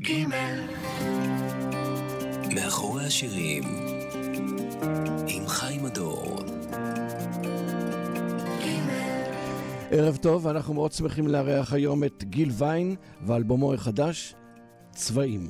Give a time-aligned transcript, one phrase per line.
[0.00, 0.60] גימל
[2.54, 3.62] מאחורי השירים
[5.28, 6.36] עם חיים הדור
[9.90, 12.96] ערב טוב, אנחנו מאוד שמחים לארח היום את גיל ויין
[13.26, 14.34] ואלבומו החדש,
[14.90, 15.48] צבעים.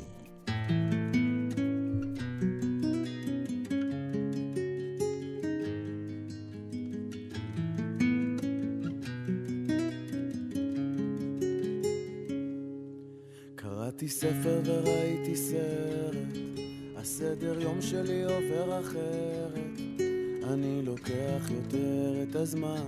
[22.45, 22.87] הזמן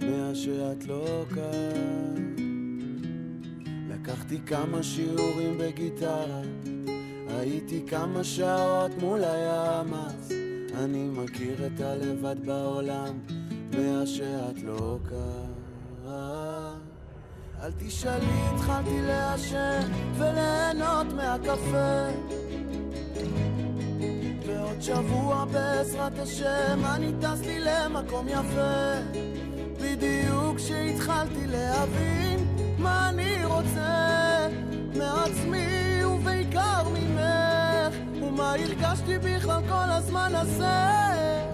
[0.00, 2.34] מאז שאת לא כאן.
[3.88, 6.40] לקחתי כמה שיעורים בגיטרה,
[7.28, 10.32] הייתי כמה שעות מול הים אז
[10.74, 13.18] אני מכיר את הלבד בעולם
[13.70, 16.78] מאז שאת לא כאן.
[17.62, 19.80] אל תשאלי, התחלתי לעשן
[20.18, 22.08] וליהנות מהקפה
[24.72, 28.92] ועוד שבוע בעזרת השם אני טס לי למקום יפה.
[29.80, 32.46] בדיוק כשהתחלתי להבין
[32.78, 34.48] מה אני רוצה
[34.96, 41.51] מעצמי ובעיקר ממך ומה הרגשתי בכלל כל הזמן הזה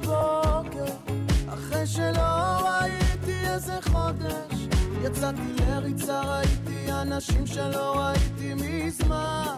[0.00, 0.92] בבוקר
[1.48, 4.68] אחרי שלא ראיתי איזה חודש
[5.02, 9.56] יצאתי לריצה ראיתי אנשים שלא ראיתי מזמן,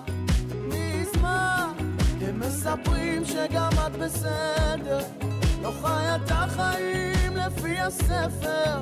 [0.68, 1.72] מזמן.
[2.20, 5.00] הם מספרים שגם את בסדר
[5.62, 8.80] לא חיה את החיים לפי הספר.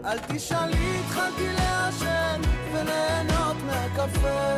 [0.05, 2.41] אל תשאלי, התחלתי לעשן
[2.81, 4.55] וליהנות מהקפה.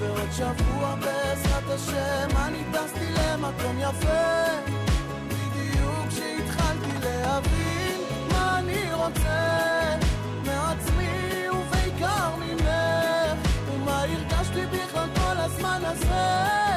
[0.00, 4.44] ועוד שבוע בעזרת השם אני טסתי למקום יפה.
[5.28, 8.00] בדיוק כשהתחלתי להבין
[8.32, 9.94] מה אני רוצה
[10.46, 12.68] מעצמי ובעיקר ממך.
[13.72, 16.67] ומה הרגשתי בכלל כל הזמן הזה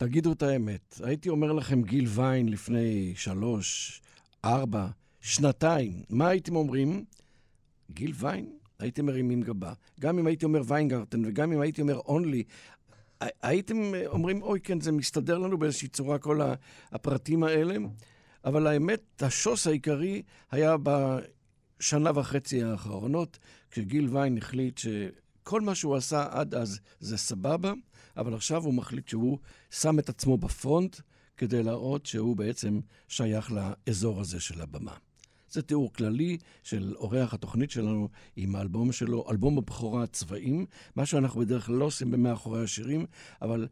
[0.00, 4.00] תגידו את האמת, הייתי אומר לכם גיל ויין לפני שלוש,
[4.44, 4.86] ארבע,
[5.20, 7.04] שנתיים, מה הייתם אומרים?
[7.90, 8.52] גיל ויין?
[8.78, 9.72] הייתם מרימים גבה.
[10.00, 12.42] גם אם הייתי אומר ויינגרטן וגם אם הייתי אומר אונלי,
[13.20, 16.40] הייתם אומרים, אוי, כן, זה מסתדר לנו באיזושהי צורה, כל
[16.92, 17.76] הפרטים האלה,
[18.44, 23.38] אבל האמת, השוס העיקרי היה בשנה וחצי האחרונות,
[23.70, 24.80] כשגיל ויין החליט
[25.40, 27.72] שכל מה שהוא עשה עד אז זה סבבה,
[28.16, 29.38] אבל עכשיו הוא מחליט שהוא
[29.70, 30.96] שם את עצמו בפרונט
[31.36, 34.94] כדי להראות שהוא בעצם שייך לאזור הזה של הבמה.
[35.50, 41.40] זה תיאור כללי של אורח התוכנית שלנו עם האלבום שלו, אלבום הבכורה צבעים, מה שאנחנו
[41.40, 43.06] בדרך כלל לא עושים במאחורי השירים,
[43.42, 43.68] אבל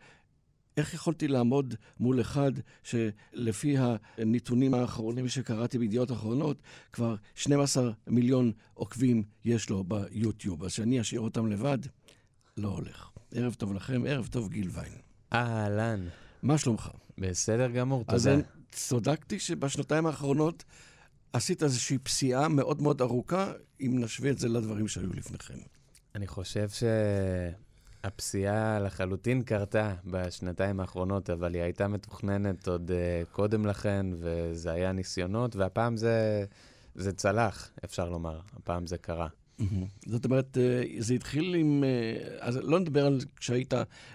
[0.78, 2.52] איך יכולתי לעמוד מול אחד
[2.82, 6.62] שלפי הנתונים האחרונים שקראתי בידיעות אחרונות,
[6.92, 11.78] כבר 12 מיליון עוקבים יש לו ביוטיוב, אז שאני אשאיר אותם לבד,
[12.56, 13.10] לא הולך.
[13.34, 14.92] ערב טוב לכם, ערב טוב גיל ויין.
[15.32, 16.08] אהלן,
[16.42, 16.90] מה שלומך?
[17.18, 18.34] בסדר גמור, אז תודה.
[18.34, 20.64] אני צודקתי שבשנתיים האחרונות
[21.32, 25.58] עשית איזושהי פסיעה מאוד מאוד ארוכה, אם נשווה את זה לדברים שהיו לפניכם.
[26.14, 26.68] אני חושב
[28.02, 34.92] שהפסיעה לחלוטין קרתה בשנתיים האחרונות, אבל היא הייתה מתוכננת עוד uh, קודם לכן, וזה היה
[34.92, 36.44] ניסיונות, והפעם זה,
[36.94, 39.28] זה צלח, אפשר לומר, הפעם זה קרה.
[40.06, 41.84] זאת אומרת, אה, זה התחיל עם...
[41.84, 43.74] אה, אז לא נדבר על כשהיית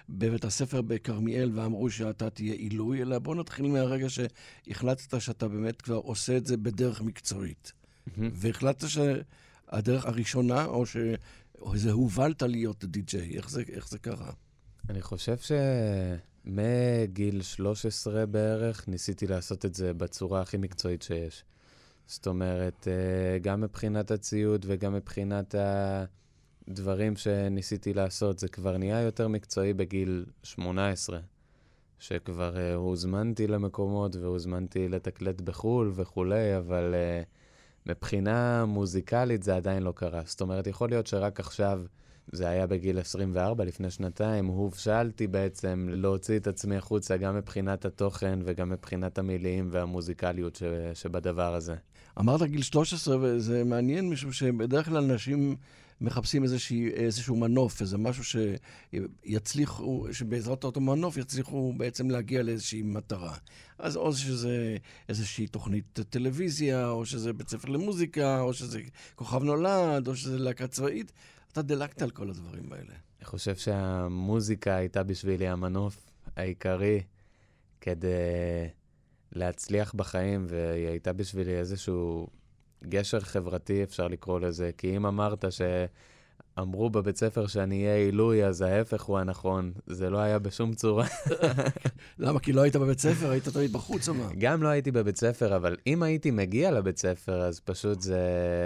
[0.10, 5.96] בבית הספר בכרמיאל ואמרו שאתה תהיה עילוי, אלא בוא נתחיל מהרגע שהחלטת שאתה באמת כבר
[5.96, 7.74] עושה את זה בדרך מקצועית.
[8.18, 10.84] והחלטת שהדרך הראשונה, או
[11.76, 14.32] שזה הובלת להיות די-ג'יי, איך איך זה קרה?
[14.90, 15.38] אני חושב
[16.46, 21.44] שמגיל 13 בערך ניסיתי לעשות את זה בצורה הכי מקצועית שיש.
[22.08, 26.06] זאת אומרת, אה, גם מבחינת הציוד וגם מבחינת ה...
[26.70, 31.20] דברים שניסיתי לעשות, זה כבר נהיה יותר מקצועי בגיל 18,
[32.00, 37.26] שכבר uh, הוזמנתי למקומות והוזמנתי לתקלט בחו"ל וכולי, אבל uh,
[37.86, 40.22] מבחינה מוזיקלית זה עדיין לא קרה.
[40.26, 41.82] זאת אומרת, יכול להיות שרק עכשיו,
[42.32, 48.40] זה היה בגיל 24, לפני שנתיים, הובשלתי בעצם להוציא את עצמי החוצה גם מבחינת התוכן
[48.46, 50.64] וגם מבחינת המילים והמוזיקליות ש,
[50.94, 51.76] שבדבר הזה.
[52.20, 55.56] אמרת גיל 13, וזה מעניין, משום שבדרך כלל אנשים
[56.04, 58.24] מחפשים איזושהי, איזשהו מנוף, איזה משהו
[59.26, 63.36] שיצליחו, שבעזרת אותו מנוף יצליחו בעצם להגיע לאיזושהי מטרה.
[63.80, 64.78] אז או שזה
[65.10, 68.82] איזושהי תוכנית טלוויזיה, או שזה בית ספר למוזיקה, או שזה
[69.16, 71.12] כוכב נולד, או שזה להקה צבאית.
[71.52, 72.94] אתה דילגת על כל הדברים האלה.
[73.18, 77.02] אני חושב שהמוזיקה הייתה בשבילי המנוף העיקרי
[77.82, 78.08] כדי
[79.32, 82.28] להצליח בחיים, והיא הייתה בשבילי איזשהו
[82.86, 84.72] גשר חברתי, אפשר לקרוא לזה.
[84.78, 89.72] כי אם אמרת שאמרו בבית ספר שאני אהיה עילוי, אז ההפך הוא הנכון.
[89.88, 91.08] זה לא היה בשום צורה.
[92.20, 92.40] למה?
[92.40, 93.30] כי לא היית בבית ספר?
[93.30, 94.30] היית תמיד בחוץ או מה?
[94.38, 98.20] גם לא הייתי בבית ספר, אבל אם הייתי מגיע לבית ספר, אז פשוט זה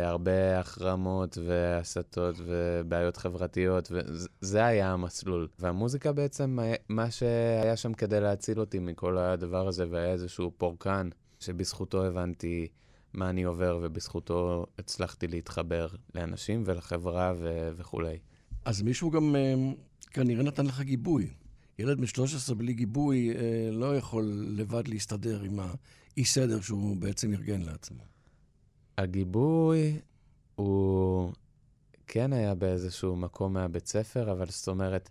[0.04, 5.48] הרבה החרמות והסתות ובעיות חברתיות, וזה היה המסלול.
[5.60, 6.60] והמוזיקה בעצם,
[6.90, 11.10] מה שהיה שם כדי להציל אותי מכל הדבר הזה, והיה איזשהו פורקן,
[11.40, 12.68] שבזכותו הבנתי
[13.14, 18.18] מה אני עובר, ובזכותו הצלחתי להתחבר לאנשים ולחברה ו- וכולי.
[18.66, 21.30] אז מישהו גם uh, כנראה נתן לך גיבוי.
[21.80, 23.36] ילד בן 13 בלי גיבוי uh,
[23.72, 28.04] לא יכול לבד להסתדר עם האי-סדר שהוא בעצם ארגן לעצמו.
[28.98, 30.00] הגיבוי
[30.56, 31.32] הוא
[32.08, 35.10] כן היה באיזשהו מקום מהבית ספר, אבל זאת אומרת,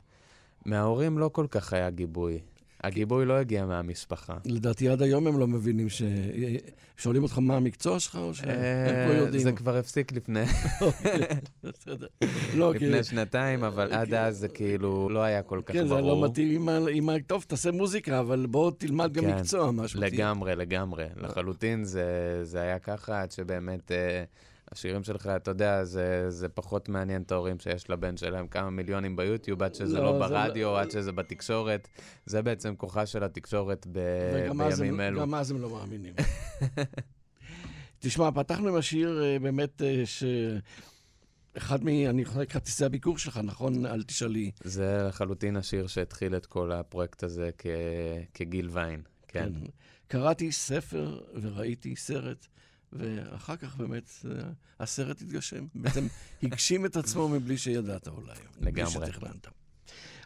[0.64, 2.40] מההורים לא כל כך היה גיבוי.
[2.84, 4.36] הגיבוי לא הגיע מהמשפחה.
[4.44, 6.02] לדעתי עד היום הם לא מבינים ש...
[6.96, 9.42] שואלים אותך מה המקצוע שלך, או שהם לא יודעים?
[9.42, 10.44] זה כבר הפסיק לפני...
[12.54, 15.88] לא, לפני שנתיים, אבל עד אז זה כאילו לא היה כל כך ברור.
[15.88, 17.14] כן, זה לא מתאים עם ה...
[17.26, 19.36] טוב, תעשה מוזיקה, אבל בוא תלמד גם כן.
[19.36, 20.00] מקצוע, משהו.
[20.00, 21.04] לגמרי, לגמרי.
[21.16, 21.84] לחלוטין
[22.42, 23.92] זה היה ככה, עד שבאמת...
[24.72, 29.16] השירים שלך, אתה יודע, זה, זה פחות מעניין את ההורים שיש לבן שלהם כמה מיליונים
[29.16, 30.80] ביוטיוב, עד שזה לא, לא ברדיו, לא...
[30.80, 31.88] עד שזה בתקשורת.
[32.26, 33.98] זה בעצם כוחה של התקשורת ב...
[34.56, 35.18] בימים אלו.
[35.18, 36.14] וגם אז הם לא מאמינים.
[37.98, 40.24] תשמע, פתחנו עם השיר אה, באמת אה, ש...
[41.56, 41.88] אחד מ...
[41.88, 43.86] אני חושב כרטיסי הביקור שלך, נכון?
[43.86, 44.50] אל תשאלי.
[44.64, 47.66] זה לחלוטין השיר שהתחיל את כל הפרויקט הזה כ...
[48.34, 49.52] כגיל ויין, כן.
[49.60, 49.66] כן.
[50.08, 52.46] קראתי ספר וראיתי סרט.
[52.98, 54.48] ואחר כך באמת אה,
[54.80, 55.66] הסרט התגשם.
[55.74, 56.06] בעצם
[56.42, 58.34] הגשים את עצמו מבלי שידעת אולי.
[58.60, 58.96] לגמרי.
[58.96, 59.46] מבלי שתכננת.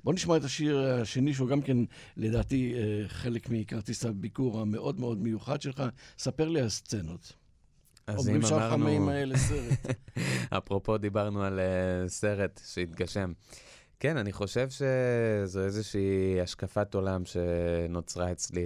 [0.04, 1.76] בוא נשמע את השיר השני, שהוא גם כן,
[2.16, 5.82] לדעתי, אה, חלק מכרטיס הביקור המאוד מאוד מיוחד שלך.
[6.18, 7.32] ספר לי על סצנות.
[8.06, 8.48] אז אם אמרנו...
[8.48, 9.96] אומרים שהחמים האלה סרט.
[10.58, 13.32] אפרופו, דיברנו על uh, סרט שהתגשם.
[14.00, 18.62] כן, אני חושב שזו איזושהי השקפת עולם שנוצרה אצלי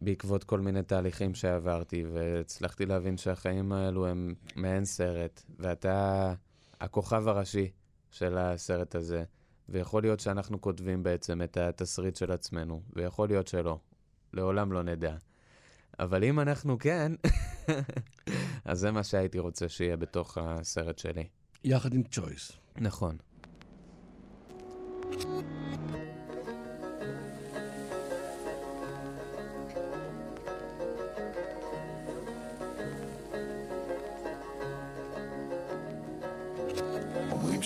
[0.00, 6.34] בעקבות כל מיני תהליכים שעברתי, והצלחתי להבין שהחיים האלו הם מעין סרט, ואתה
[6.80, 7.70] הכוכב הראשי
[8.10, 9.24] של הסרט הזה,
[9.68, 13.78] ויכול להיות שאנחנו כותבים בעצם את התסריט של עצמנו, ויכול להיות שלא.
[14.32, 15.16] לעולם לא נדע.
[15.98, 17.12] אבל אם אנחנו כן,
[18.64, 21.24] אז זה מה שהייתי רוצה שיהיה בתוך הסרט שלי.
[21.64, 22.52] יחד עם צ'וייס.
[22.76, 23.16] נכון.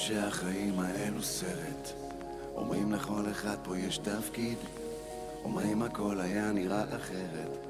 [0.08, 1.92] שהחיים האלו סרט.
[2.54, 4.56] אומרים לכל אחד פה יש תפקיד.
[5.44, 7.66] אומרים הכל היה נראה אחרת.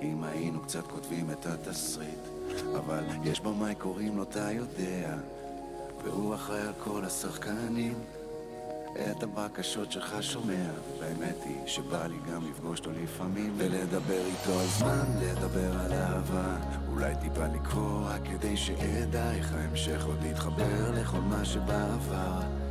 [0.00, 2.18] אם היינו קצת כותבים את התסריט
[2.76, 5.16] אבל יש במאי קוראים לו אתה יודע.
[6.04, 7.94] והוא אחראי על כל השחקנים
[8.96, 10.70] את הבקשות שלך שומע,
[11.00, 16.56] והאמת היא שבא לי גם לפגוש אותו לפעמים ולדבר איתו על זמן, לדבר על אהבה.
[16.88, 22.61] אולי טיפה לקרוא רק כדי שאדע איך ההמשך עוד להתחבר לכל מה שבעבר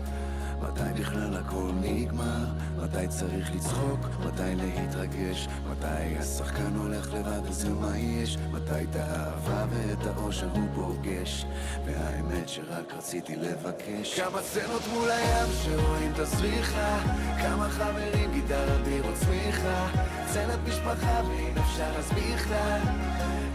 [0.72, 2.46] מתי בכלל הכל נגמר?
[2.78, 4.00] מתי צריך לצחוק?
[4.26, 5.48] מתי להתרגש?
[5.72, 8.38] מתי השחקן הולך לבד אז מה יש?
[8.52, 11.46] מתי את האהבה ואת האושר הוא פוגש?
[11.86, 17.00] והאמת שרק רציתי לבקש כמה סצנות מול הים שרואים את הזריחה
[17.42, 19.88] כמה חברים גיטרה בירות צמיחה
[20.28, 22.80] סצנת משפחה ואם אפשר אז בכלל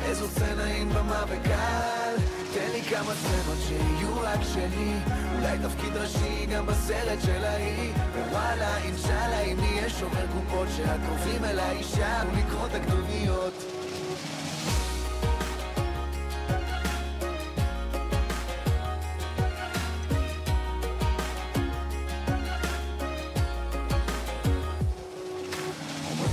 [0.04, 2.05] איזו סצנה עם במה וקהל
[2.56, 4.92] תן לי כמה סצנות שיהיו רק שלי.
[5.34, 7.92] אולי תפקיד ראשי גם בסרט של ההיא.
[8.30, 13.52] וואלה אינשאללה, אם נהיה שומר קופות שהקרובים אל האישה ולקרוא את הקדוניות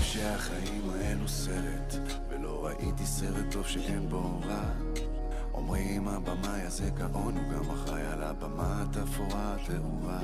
[0.01, 1.96] שהחיים האלו סרט,
[2.30, 4.39] ולא ראיתי סרט טוב שכן בו
[6.13, 10.20] הבמאי הזה גאון, הוא גם אחראי על הבמה התפאורה התאורה.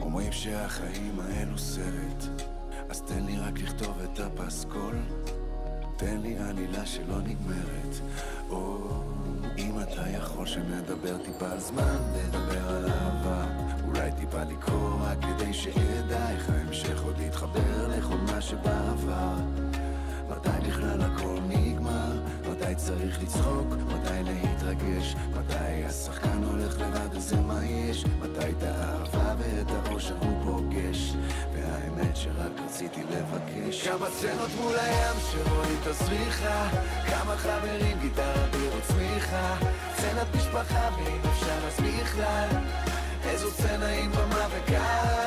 [0.00, 2.44] אומרים שהחיים האלו סרט,
[2.88, 4.94] אז תן לי רק לכתוב את הפסקול.
[5.96, 8.00] תן לי עלילה שלא נגמרת.
[8.50, 8.78] או
[9.58, 13.44] אם אתה יכול שנדבר טיפה על זמן, נדבר על אהבה.
[13.86, 19.34] אולי טיפה לקרוא רק כדי שאדע איך ההמשך עוד יתחבר לכל מה שבעבר.
[20.30, 22.25] מתי בכלל הכל נגמר?
[22.76, 23.66] צריך לצחוק?
[23.72, 25.14] מתי להתרגש?
[25.30, 28.04] מתי השחקן הולך לבד אז זה מה יש?
[28.04, 31.14] מתי את האהבה ואת האושר הוא פוגש?
[31.54, 36.68] והאמת שרק רציתי לבקש כמה סצנות מול הים שרואים את הזריחה
[37.06, 39.56] כמה חברים, גיטרה, בירות, צמיחה
[39.96, 42.48] סצנת משפחה ואם אפשר אז בכלל
[43.24, 45.25] איזו סצנה עם במה וקהל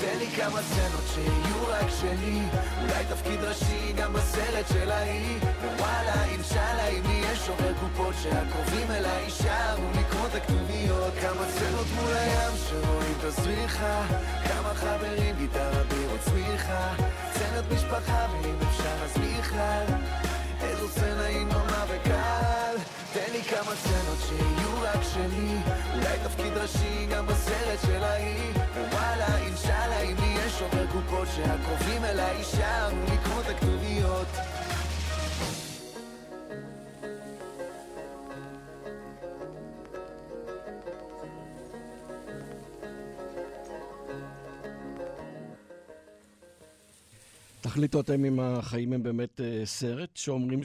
[0.00, 2.40] תן לי כמה סצנות שיהיו רק שלי.
[2.82, 5.38] אולי תפקיד ראשי גם בסרט של ההיא.
[5.64, 11.12] ווואלה אינשאללה אם יהיה שובר קופות שהקרובים אליי יישארו לקרוא את הכתוביות.
[11.20, 14.06] כמה סצנות מול הים שרואים את הזריחה
[14.48, 16.94] כמה חברים, גיטרה, בירות, צמיחה.
[17.34, 19.84] סצנת משפחה ואם אפשר אז בכלל.
[20.62, 22.29] איזו סצנה עם במה וקהל
[23.12, 25.54] תן לי כמה סצנות שיהיו רק שלי.
[25.94, 28.52] אולי תפקיד ראשי גם בסרט של ההיא.
[28.74, 34.26] ווואלה אינשאללה אם יהיה שובר קופות שהקרובים אליי יישארו לקרוא את הכתוביות.
[47.60, 50.64] תחליטו אתם אם החיים הם באמת uh, סרט, שאומרים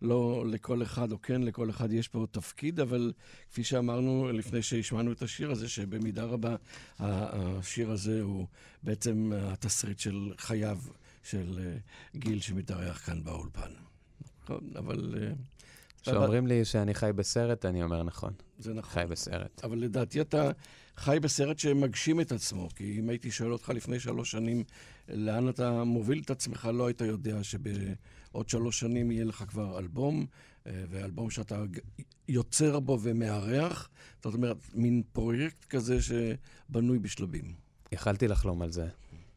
[0.00, 3.12] שלא לכל אחד, או כן לכל אחד יש פה תפקיד, אבל
[3.50, 6.56] כפי שאמרנו לפני שהשמענו את השיר הזה, שבמידה רבה
[6.98, 8.46] השיר הזה הוא
[8.82, 10.78] בעצם התסריט של חייו
[11.22, 13.70] של uh, גיל שמתארח כאן באולפן.
[14.42, 15.14] נכון, אבל...
[16.02, 18.32] כשאומרים לי שאני חי בסרט, אני אומר נכון.
[18.58, 18.90] זה נכון.
[18.90, 19.64] חי בסרט.
[19.64, 20.50] אבל לדעתי אתה
[20.96, 22.68] חי בסרט שמגשים את עצמו.
[22.74, 24.64] כי אם הייתי שואל אותך לפני שלוש שנים
[25.08, 30.26] לאן אתה מוביל את עצמך, לא היית יודע שבעוד שלוש שנים יהיה לך כבר אלבום,
[30.66, 31.62] אה, ואלבום שאתה
[32.28, 33.88] יוצר בו ומארח.
[34.22, 37.54] זאת אומרת, מין פרויקט כזה שבנוי בשלבים.
[37.92, 38.88] יכלתי לחלום על זה,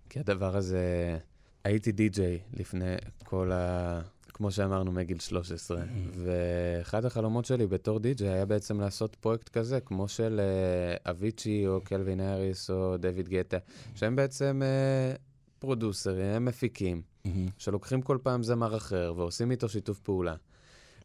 [0.10, 1.18] כי הדבר הזה...
[1.64, 4.02] הייתי די-ג'יי לפני כל ה...
[4.40, 5.82] כמו שאמרנו, מגיל 13.
[6.14, 11.82] ואחד החלומות שלי בתור די-ג'יי היה בעצם לעשות פרויקט כזה, כמו של uh, אביצ'י או
[11.82, 13.58] קלווין האריס או דויד גטה,
[13.96, 15.20] שהם בעצם uh,
[15.60, 17.02] פרודוסרים, הם מפיקים,
[17.58, 20.36] שלוקחים כל פעם זמר אחר ועושים איתו שיתוף פעולה.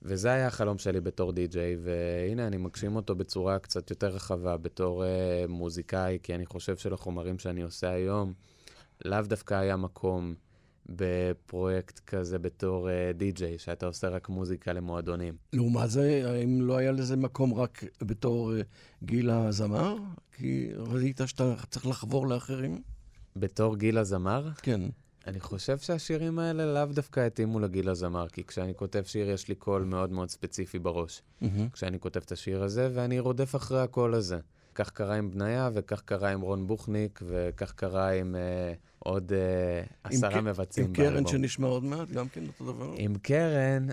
[0.02, 5.04] וזה היה החלום שלי בתור די-ג'יי, והנה, אני מגשים אותו בצורה קצת יותר רחבה, בתור
[5.04, 5.06] uh,
[5.48, 8.32] מוזיקאי, כי אני חושב שלחומרים שאני עושה היום,
[9.04, 10.34] לאו דווקא היה מקום
[10.88, 15.34] בפרויקט כזה בתור uh, די-ג'יי, שאתה עושה רק מוזיקה למועדונים.
[15.52, 18.54] לעומת זה, האם לא היה לזה מקום רק בתור uh,
[19.04, 19.96] גיל הזמר?
[20.36, 22.82] כי ראית שאתה צריך לחבור לאחרים?
[23.36, 24.48] בתור גיל הזמר?
[24.62, 24.80] כן.
[25.26, 29.54] אני חושב שהשירים האלה לאו דווקא התאימו לגיל הזמר, כי כשאני כותב שיר יש לי
[29.54, 31.22] קול מאוד מאוד ספציפי בראש.
[31.42, 31.46] Mm-hmm.
[31.72, 34.38] כשאני כותב את השיר הזה, ואני רודף אחרי הקול הזה.
[34.74, 39.92] כך קרה עם בניה, וכך קרה עם רון בוכניק, וכך קרה עם uh, עוד uh,
[40.04, 40.86] עשרה עם מבצעים.
[40.86, 42.94] עם קרן שנשמע עוד מעט, גם כן אותו דבר?
[42.96, 43.86] עם קרן,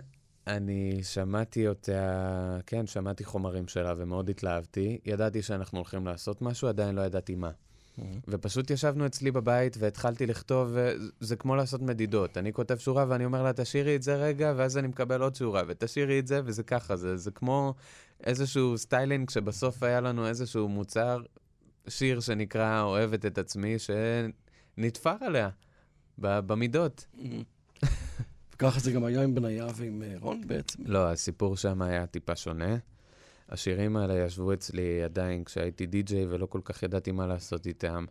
[0.48, 5.00] אני שמעתי אותה, כן, שמעתי חומרים שלה ומאוד התלהבתי.
[5.06, 7.52] ידעתי שאנחנו הולכים לעשות משהו, עדיין לא ידעתי מה.
[7.52, 8.04] Mm-hmm.
[8.28, 10.76] ופשוט ישבנו אצלי בבית והתחלתי לכתוב,
[11.20, 12.38] זה כמו לעשות מדידות.
[12.38, 15.64] אני כותב שורה ואני אומר לה, תשאירי את זה רגע, ואז אני מקבל עוד שורה,
[15.68, 17.74] ותשאירי את זה, וזה ככה, זה, זה כמו
[18.24, 21.22] איזשהו סטיילינג שבסוף היה לנו איזשהו מוצר,
[21.88, 25.50] שיר שנקרא אוהבת את עצמי, שנתפר עליה,
[26.18, 27.06] במידות.
[28.60, 30.84] ככה זה גם היה עם בניה ועם אה, רון בעצם?
[30.86, 32.78] לא, הסיפור שם היה טיפה שונה.
[33.50, 38.06] השירים האלה ישבו אצלי עדיין כשהייתי די-ג'יי ולא כל כך ידעתי מה לעשות איתם.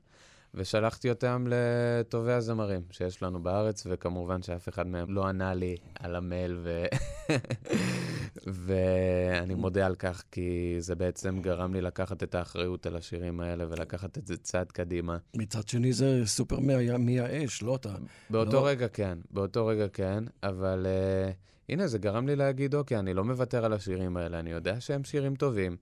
[0.55, 6.17] ושלחתי אותם לטובי הזמרים שיש לנו בארץ, וכמובן שאף אחד מהם לא ענה לי על
[6.17, 6.85] המייל, ו...
[8.67, 13.65] ואני מודה על כך, כי זה בעצם גרם לי לקחת את האחריות על השירים האלה
[13.69, 15.17] ולקחת את זה צעד קדימה.
[15.37, 16.61] מצד שני זה סופר
[16.99, 17.95] מייאש, לא אתה...
[18.31, 18.67] באותו לא...
[18.67, 21.35] רגע כן, באותו רגע כן, אבל uh,
[21.69, 25.05] הנה, זה גרם לי להגיד, אוקיי, אני לא מוותר על השירים האלה, אני יודע שהם
[25.05, 25.77] שירים טובים.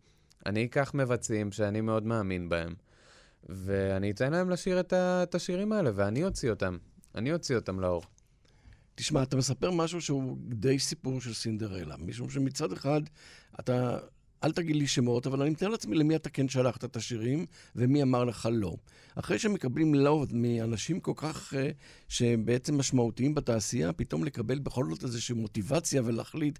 [0.46, 2.74] אני אקח מבצעים שאני מאוד מאמין בהם.
[3.48, 6.76] ואני אתן להם לשיר את, ה- את השירים האלה, ואני אוציא אותם.
[7.14, 8.02] אני אוציא אותם לאור.
[8.94, 13.00] תשמע, אתה מספר משהו שהוא די סיפור של סינדרלה, משום שמצד אחד
[13.60, 13.98] אתה
[14.44, 18.02] אל תגיד לי שמות, אבל אני מתאר לעצמי למי אתה כן שלחת את השירים, ומי
[18.02, 18.76] אמר לך לא.
[19.14, 21.56] אחרי שמקבלים לא מאנשים כל כך, uh,
[22.08, 26.58] שהם בעצם משמעותיים בתעשייה, פתאום לקבל בכל זאת איזושהי מוטיבציה ולהחליט,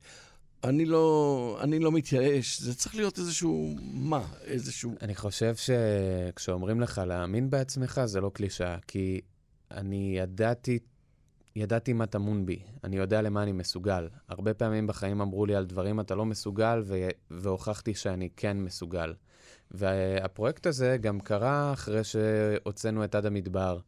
[0.65, 4.95] אני לא, אני לא מתייאש, זה צריך להיות איזשהו, מה, איזשהו...
[5.03, 9.21] אני חושב שכשאומרים לך להאמין בעצמך, זה לא קלישאה, כי
[9.71, 10.79] אני ידעתי,
[11.57, 14.09] ידעתי מה טמון בי, אני יודע למה אני מסוגל.
[14.29, 19.15] הרבה פעמים בחיים אמרו לי על דברים אתה לא מסוגל, ו- והוכחתי שאני כן מסוגל.
[19.71, 23.79] והפרויקט הזה גם קרה אחרי שהוצאנו את עד המדבר.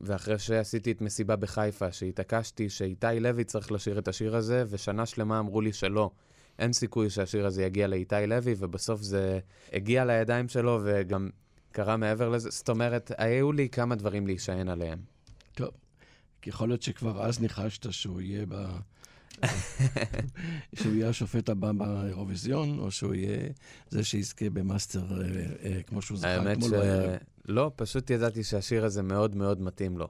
[0.00, 5.38] ואחרי שעשיתי את מסיבה בחיפה, שהתעקשתי שאיתי לוי צריך לשיר את השיר הזה, ושנה שלמה
[5.38, 6.10] אמרו לי שלא.
[6.58, 9.40] אין סיכוי שהשיר הזה יגיע לאיתי לוי, ובסוף זה
[9.72, 11.30] הגיע לידיים שלו וגם
[11.72, 12.50] קרה מעבר לזה.
[12.50, 14.98] זאת אומרת, היו לי כמה דברים להישען עליהם.
[15.54, 15.70] טוב,
[16.46, 18.66] יכול להיות שכבר אז ניחשת שהוא יהיה ב...
[20.78, 23.48] שהוא יהיה השופט הבא באירוויזיון, או שהוא יהיה
[23.90, 25.26] זה שיזכה במאסטר אה,
[25.64, 27.10] אה, כמו שהוא זכה אתמול בערב.
[27.10, 30.08] האמת לא, פשוט ידעתי שהשיר הזה מאוד מאוד מתאים לו.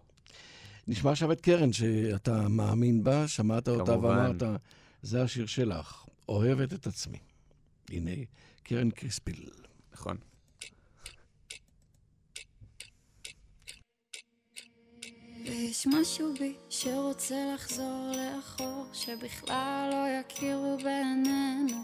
[0.89, 3.99] נשמע עכשיו את קרן, שאתה מאמין בה, שמעת אותה.
[3.99, 4.43] ואמרת,
[5.03, 7.19] זה השיר שלך, אוהבת את עצמי.
[7.91, 8.11] הנה,
[8.63, 9.49] קרן קריספיל.
[9.93, 10.17] נכון.
[15.45, 21.77] יש משהו בי שרוצה לחזור לאחור, שבכלל לא יכירו בעינינו.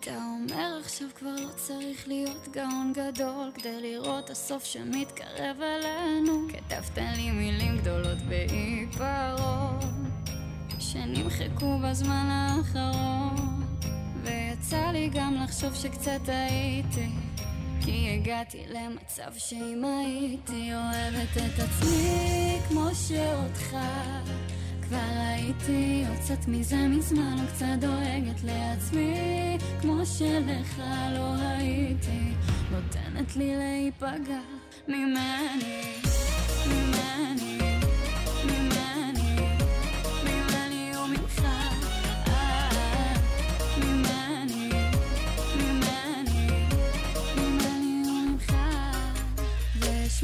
[0.00, 6.98] אתה אומר עכשיו כבר לא צריך להיות גאון גדול כדי לראות הסוף שמתקרב אלינו כתבת
[7.16, 9.78] לי מילים גדולות בעיפרון
[10.78, 13.64] שנמחקו בזמן האחרון
[14.22, 17.25] ויצא לי גם לחשוב שקצת הייתי
[17.86, 23.76] כי הגעתי למצב שאם הייתי אוהבת את עצמי כמו שאותך
[24.82, 30.82] כבר הייתי יוצאת מזה מזמן, או קצת דואגת לעצמי, כמו שלך
[31.14, 32.32] לא הייתי
[32.70, 34.40] נותנת לי להיפגע
[34.88, 35.82] ממני,
[36.66, 37.58] ממני,
[38.44, 38.85] ממני,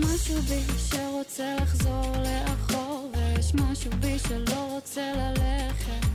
[0.02, 6.06] משהו בי שרוצה לחזור לאחור יש משהו בי שלא רוצה ללכת.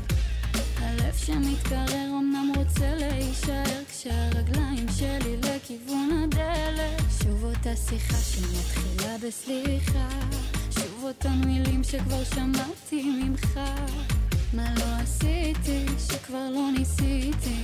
[0.78, 7.02] הלב שמתקרר אמנם רוצה להישאר כשהרגליים שלי לכיוון הדלת.
[7.24, 10.10] שוב אותה שיחה שמתחילה בסליחה
[10.72, 13.60] שוב אותן מילים שכבר שמעתי ממך.
[14.54, 15.86] מה לא עשיתי?
[16.08, 17.64] שכבר לא ניסיתי.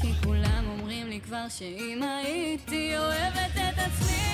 [0.00, 4.25] כי כולם אומרים לי כבר שאם הייתי אוהבת את עצמי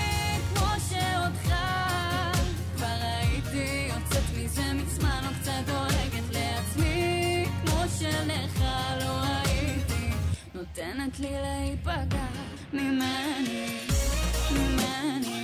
[10.79, 12.27] נותנת לי להיפגע.
[12.73, 13.79] ממני,
[14.51, 15.43] ממני,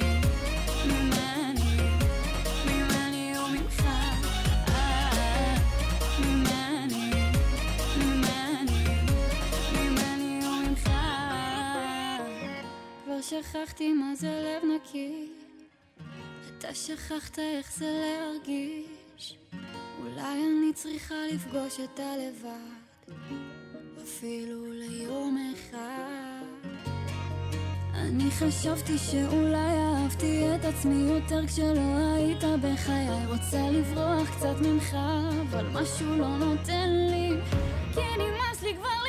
[13.22, 15.28] שכחתי מה זה לב נקי.
[16.58, 19.36] אתה שכחת איך זה להרגיש.
[19.98, 22.78] אולי אני צריכה לפגוש את הלבד
[24.08, 26.68] אפילו ליום אחד.
[27.94, 33.26] אני חשבתי שאולי אהבתי את עצמי יותר כשלא היית בחיי.
[33.26, 34.96] רוצה לברוח קצת ממך
[35.42, 37.30] אבל משהו לא נותן לי.
[37.94, 39.07] כי נמאס לי כבר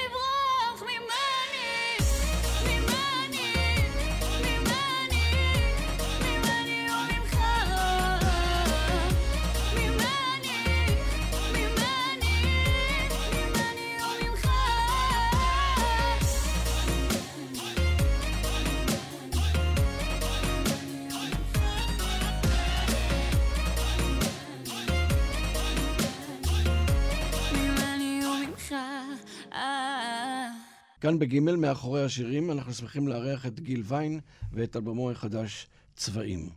[31.01, 34.19] כאן בגימל, מאחורי השירים, אנחנו שמחים לארח את גיל ויין
[34.53, 36.49] ואת אלבומו החדש, צבעים.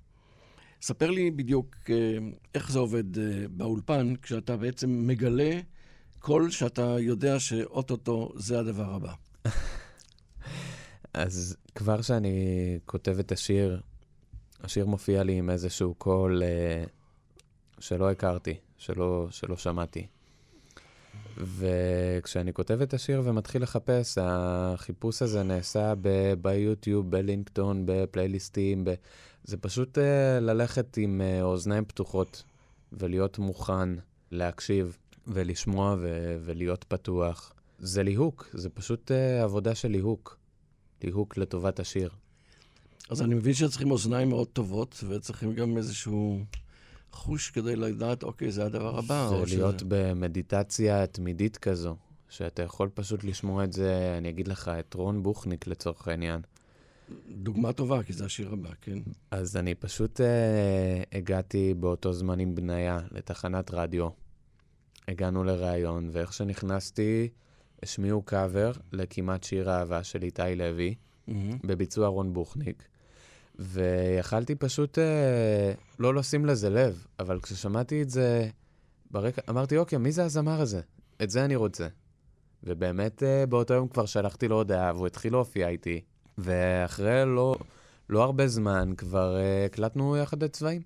[0.83, 2.19] ספר לי בדיוק אה,
[2.55, 5.61] איך זה עובד אה, באולפן, כשאתה בעצם מגלה
[6.19, 9.15] קול שאתה יודע שאו-טו-טו זה הדבר הבא.
[11.15, 13.81] אז כבר כשאני כותב את השיר,
[14.61, 16.85] השיר מופיע לי עם איזשהו קול אה,
[17.79, 20.07] שלא הכרתי, שלא, שלא שמעתי.
[21.37, 28.95] וכשאני כותב את השיר ומתחיל לחפש, החיפוש הזה נעשה ב- ביוטיוב, בלינקטון, בפלייליסטים, ב...
[29.45, 30.01] זה פשוט uh,
[30.41, 32.43] ללכת עם uh, אוזניים פתוחות
[32.93, 33.89] ולהיות מוכן
[34.31, 37.53] להקשיב ולשמוע ו- ולהיות פתוח.
[37.79, 40.39] זה ליהוק, זה פשוט uh, עבודה של ליהוק.
[41.05, 42.11] ליהוק לטובת השיר.
[43.11, 46.41] אז אני מבין שצריכים אוזניים מאוד טובות, וצריכים גם איזשהו
[47.13, 49.29] חוש כדי לדעת, אוקיי, זה הדבר הבא.
[49.31, 49.87] זה להיות שזה...
[49.89, 51.97] במדיטציה תמידית כזו,
[52.29, 56.41] שאתה יכול פשוט לשמוע את זה, אני אגיד לך, את רון בוכניק לצורך העניין.
[57.29, 58.99] דוגמה טובה, כי זה השיר הבא, כן?
[59.31, 64.09] אז אני פשוט אה, הגעתי באותו זמן עם בניה לתחנת רדיו.
[65.09, 67.29] הגענו לראיון, ואיך שנכנסתי,
[67.83, 70.95] השמיעו קאבר לכמעט שיר אהבה של איתי לוי,
[71.29, 71.67] Mm-hmm.
[71.67, 72.89] בביצוע רון בוכניק.
[73.59, 78.49] ויכלתי פשוט אה, לא לשים לזה לב, אבל כששמעתי את זה
[79.11, 80.81] ברקע, אמרתי, אוקיי, מי זה הזמר הזה?
[81.23, 81.87] את זה אני רוצה.
[82.65, 86.01] ובאמת, אה, באותו יום כבר שלחתי לו הודעה, והוא התחיל להופיע איתי.
[86.39, 87.55] ואחרי לא,
[88.09, 90.83] לא הרבה זמן כבר אה, הקלטנו יחד את צבעים.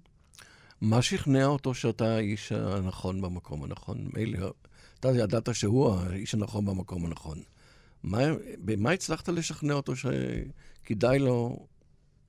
[0.80, 4.08] מה שכנע אותו שאתה האיש הנכון במקום הנכון?
[4.14, 4.52] מילא,
[5.00, 7.38] אתה ידעת שהוא האיש הנכון במקום הנכון.
[8.02, 8.18] מה,
[8.58, 11.66] במה הצלחת לשכנע אותו שכדאי לו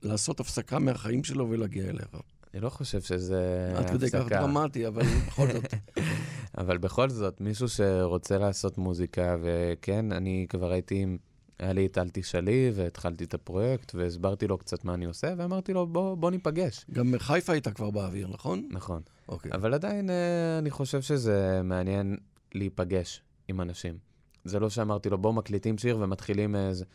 [0.03, 2.17] לעשות הפסקה מהחיים שלו ולהגיע אליך?
[2.53, 4.39] אני לא חושב שזה עד כדי כך הפסקה.
[4.39, 5.73] דרמטי, אבל בכל זאת.
[6.61, 11.17] אבל בכל זאת, מישהו שרוצה לעשות מוזיקה, וכן, אני כבר הייתי עם...
[11.59, 15.73] היה לי את אל תשאלי, והתחלתי את הפרויקט, והסברתי לו קצת מה אני עושה, ואמרתי
[15.73, 16.85] לו, בוא, בוא ניפגש.
[16.91, 18.67] גם חיפה הייתה כבר באוויר, נכון?
[18.71, 19.01] נכון.
[19.29, 19.51] אוקיי.
[19.53, 22.17] אבל עדיין אה, אני חושב שזה מעניין
[22.53, 23.97] להיפגש עם אנשים.
[24.45, 26.85] זה לא שאמרתי לו, בוא מקליטים שיר ומתחילים איזה...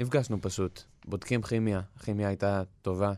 [0.00, 3.12] נפגשנו פשוט, בודקים כימיה, הכימיה הייתה טובה,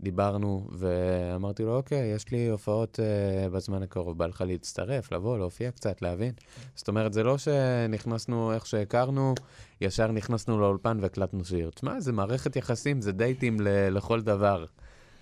[0.00, 5.70] דיברנו, ואמרתי לו, אוקיי, יש לי הופעות uh, בזמן הקרוב, בא לך להצטרף, לבוא, להופיע
[5.70, 6.32] קצת, להבין.
[6.74, 9.34] זאת אומרת, זה לא שנכנסנו איך שהכרנו,
[9.80, 11.70] ישר נכנסנו לאולפן והקלטנו שיר.
[11.70, 14.64] תשמע, זה מערכת יחסים, זה דייטים ל- לכל דבר,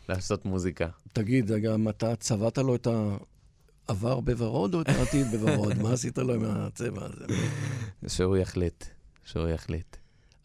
[0.08, 0.88] לעשות מוזיקה.
[1.12, 2.88] תגיד, גם אתה צבעת לו את
[3.88, 5.78] העבר בוורוד או את העתיד בוורוד?
[5.82, 7.24] מה עשית לו עם הצבע הזה?
[8.08, 8.84] שהוא יחליט,
[9.24, 9.96] שהוא יחליט.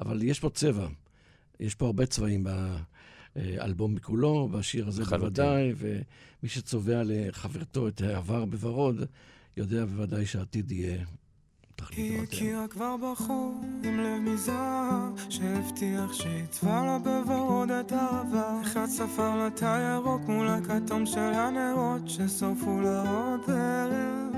[0.01, 0.87] אבל יש פה צבע.
[1.59, 2.47] יש פה הרבה צבעים
[3.35, 5.19] באלבום כולו, בשיר הזה לחלוטין.
[5.19, 9.05] בוודאי, ומי שצובע לחברתו את העבר בוורוד,
[9.57, 11.05] יודע בוודאי שהעתיד יהיה
[11.89, 12.21] היא.
[12.21, 19.47] הכירה כבר בחור עם לב מזהב שהבטיח שיצבע לה בוורוד את העבר אחד ספר לה
[19.47, 24.35] את הירוק מול הכתום של הנרות ששרפו לה עוד ערב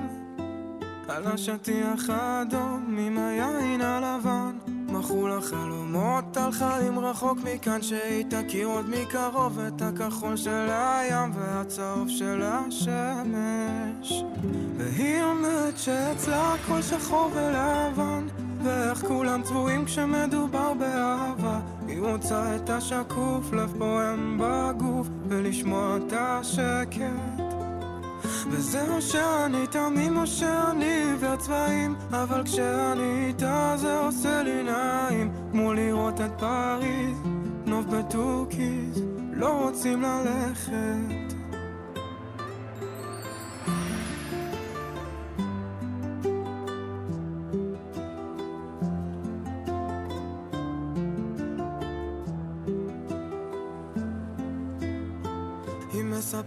[1.08, 8.68] על השטיח האדום עם היין הלבן מכרו לה חלומות על חיים רחוק מכאן שהיא תכיר
[8.68, 14.24] עוד מקרוב את הכחול של הים והצהוב של השמש.
[14.78, 18.28] והיא אומרת שאצלה הכל שחור ולבן
[18.64, 21.60] ואיך כולם צבועים כשמדובר באהבה.
[21.88, 27.33] היא רוצה את השקוף, לב פועם בגוף ולשמוע את השקט
[28.56, 35.32] וזהו שאני תמים או שאני עיוור צבעים אבל כשאני איתה זה עושה לי נעים.
[35.52, 37.18] כמו לראות את פריז,
[37.66, 41.33] נוף בטורקיז לא רוצים ללכת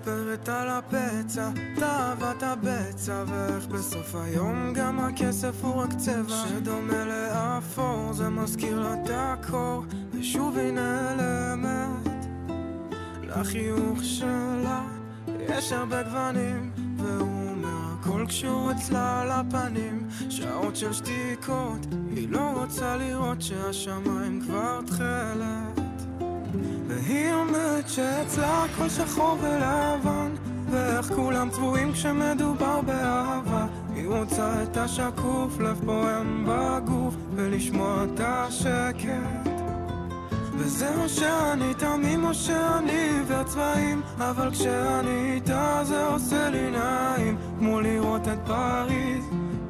[0.00, 6.44] מספרת על הפצע, תאוות הבצע ואיך בסוף היום גם הכסף הוא רק צבע.
[6.48, 12.26] שדומה לאפור, זה מזכיר לה את הקור ושוב היא נעלמת
[13.22, 14.85] לחיוך שלה.
[15.48, 20.09] יש הרבה גוונים והוא אומר הכל כשהוא אצלה על הפנים.
[20.30, 25.65] שעות של שתיקות היא לא רוצה לראות שהשמיים כבר תכלת
[26.88, 30.35] והיא אומרת שאצלה הכל שחור ולבן
[30.70, 33.66] ואיך כולם צבועים כשמדובר באהבה.
[33.94, 39.50] היא רוצה את השקוף, לב פועם בגוף ולשמוע את השקט.
[40.59, 47.37] וזהו שאני תמים או שאני עיוור צבעים אבל כשאני איתה זה עושה לי נעים.
[47.59, 49.24] כמו לראות את פריז,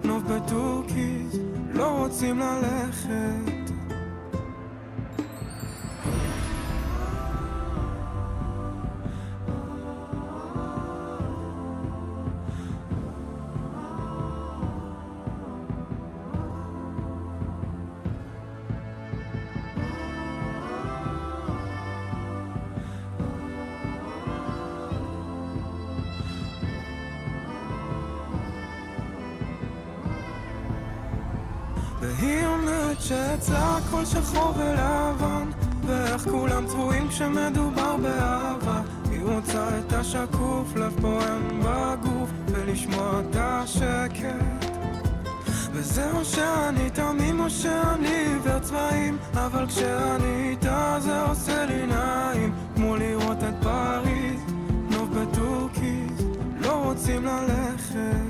[0.05, 1.41] נוף בטורקיז
[1.73, 3.56] לא רוצים ללכת
[34.07, 35.51] שחור ולבן
[35.87, 38.81] ואיך כולם צבועים כשמדובר באהבה.
[39.11, 44.67] היא רוצה את השקוף, לב פועם בגוף ולשמוע את השקט.
[45.73, 52.53] וזה זהו שאני תמים או שאני עיוור צבעים אבל כשאני איתה זה עושה לי נעים.
[52.75, 54.41] כמו לראות את פריז,
[54.91, 56.27] נוף בטורקיז
[56.61, 58.26] לא רוצים ללכת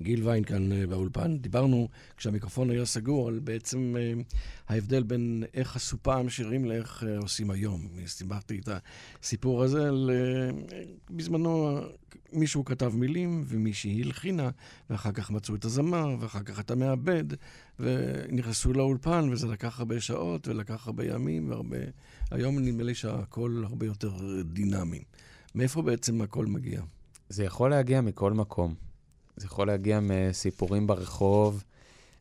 [0.00, 1.38] גיל ויין כאן אה, באולפן.
[1.38, 4.12] דיברנו, כשהמיקרופון היה סגור, על בעצם אה,
[4.68, 7.88] ההבדל בין איך עשו פעם שירים לאיך אה, עושים היום.
[8.06, 8.68] סיפרתי את
[9.22, 10.10] הסיפור הזה על...
[11.10, 11.80] בזמנו
[12.32, 14.50] מישהו כתב מילים ומישהי הלחינה,
[14.90, 17.24] ואחר כך מצאו את הזמר, ואחר כך אתה מאבד,
[17.80, 21.76] ונכנסו לאולפן, וזה לקח הרבה שעות, ולקח הרבה ימים, והרבה...
[22.30, 25.02] היום נדמה לי שהכל הרבה יותר דינמי.
[25.54, 26.82] מאיפה בעצם הכל מגיע?
[27.28, 28.85] זה יכול להגיע מכל מקום.
[29.36, 31.64] זה יכול להגיע מסיפורים ברחוב,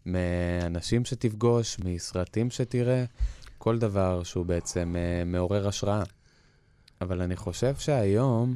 [0.05, 3.05] מאנשים שתפגוש, מסרטים שתראה,
[3.57, 6.03] כל דבר שהוא בעצם uh, מעורר השראה.
[7.01, 8.55] אבל אני חושב שהיום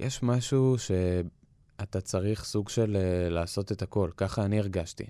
[0.00, 4.10] יש משהו שאתה צריך סוג של uh, לעשות את הכל.
[4.16, 5.04] ככה אני הרגשתי.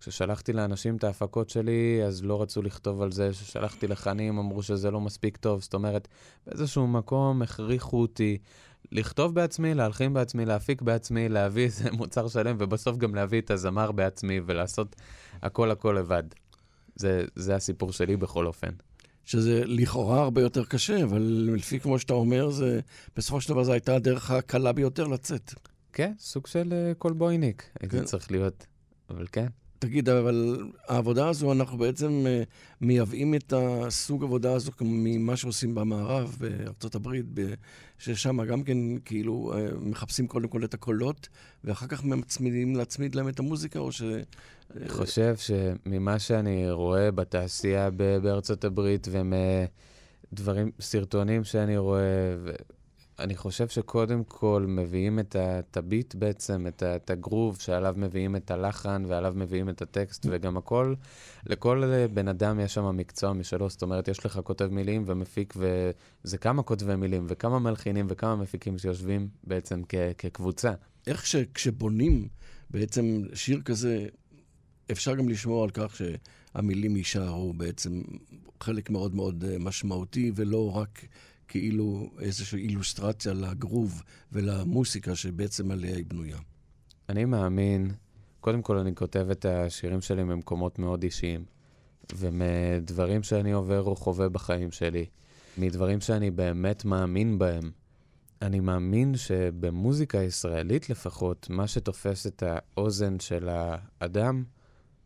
[0.00, 3.30] כששלחתי לאנשים את ההפקות שלי, אז לא רצו לכתוב על זה.
[3.30, 5.62] כששלחתי לחנים, אמרו שזה לא מספיק טוב.
[5.62, 6.08] זאת אומרת,
[6.46, 8.38] באיזשהו מקום הכריחו אותי
[8.94, 13.92] לכתוב בעצמי, להלחין בעצמי, להפיק בעצמי, להביא איזה מוצר שלם, ובסוף גם להביא את הזמר
[13.92, 14.96] בעצמי ולעשות
[15.42, 16.22] הכל הכל לבד.
[16.96, 18.70] זה, זה הסיפור שלי בכל אופן.
[19.24, 22.80] שזה לכאורה הרבה יותר קשה, אבל לפי כמו שאתה אומר, זה,
[23.16, 25.54] בסופו של דבר זו הייתה הדרך הקלה ביותר לצאת.
[25.92, 28.04] כן, סוג של uh, קולבויניק, הייתי כן.
[28.04, 28.66] צריך להיות,
[29.10, 29.46] אבל כן.
[29.78, 30.58] תגיד, אבל
[30.88, 32.46] העבודה הזו, אנחנו בעצם uh,
[32.80, 37.26] מייבאים את הסוג עבודה הזו ממה שעושים במערב, בארצות הברית,
[37.98, 41.28] ששם גם כן כאילו uh, מחפשים קודם כל את הקולות,
[41.64, 44.02] ואחר כך מצמידים להצמיד להם את המוזיקה, או ש...
[44.76, 52.34] אני חושב שממה שאני רואה בתעשייה בארצות הברית, ומדברים, סרטונים שאני רואה,
[53.18, 59.32] אני חושב שקודם כל מביאים את הביט בעצם, את, הגרוב שעליו מביאים את הלחן ועליו
[59.36, 60.94] מביאים את הטקסט, וגם הכל,
[61.46, 61.82] לכל
[62.14, 66.62] בן אדם יש שם מקצוע משלו, זאת אומרת, יש לך כותב מילים ומפיק, וזה כמה
[66.62, 70.72] כותבי מילים וכמה מלחינים וכמה מפיקים שיושבים בעצם כ, כקבוצה.
[71.06, 72.28] איך ש, כשבונים
[72.70, 74.06] בעצם שיר כזה,
[74.90, 78.02] אפשר גם לשמור על כך שהמילים יישארו בעצם
[78.60, 81.00] חלק מאוד מאוד אה, משמעותי, ולא רק...
[81.48, 84.02] כאילו איזושהי אילוסטרציה לגרוב
[84.32, 86.38] ולמוסיקה שבעצם עליה היא בנויה.
[87.08, 87.90] אני מאמין,
[88.40, 91.44] קודם כל אני כותב את השירים שלי ממקומות מאוד אישיים,
[92.16, 95.06] ומדברים שאני עובר או חווה בחיים שלי,
[95.58, 97.70] מדברים שאני באמת מאמין בהם.
[98.42, 104.44] אני מאמין שבמוזיקה הישראלית לפחות, מה שתופס את האוזן של האדם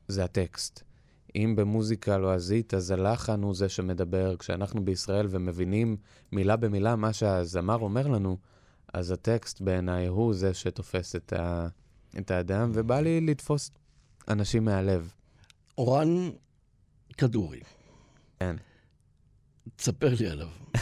[0.08, 0.87] זה הטקסט.
[1.36, 4.36] אם במוזיקה לועזית, אז הלחן הוא זה שמדבר.
[4.36, 5.96] כשאנחנו בישראל ומבינים
[6.32, 8.38] מילה במילה מה שהזמר אומר לנו,
[8.94, 11.68] אז הטקסט בעיניי הוא זה שתופס את, ה...
[12.18, 13.70] את האדם, ובא לי לתפוס
[14.28, 15.12] אנשים מהלב.
[15.78, 16.30] אורן
[17.18, 17.60] כדורי.
[18.38, 18.56] כן.
[19.76, 20.48] תספר לי עליו.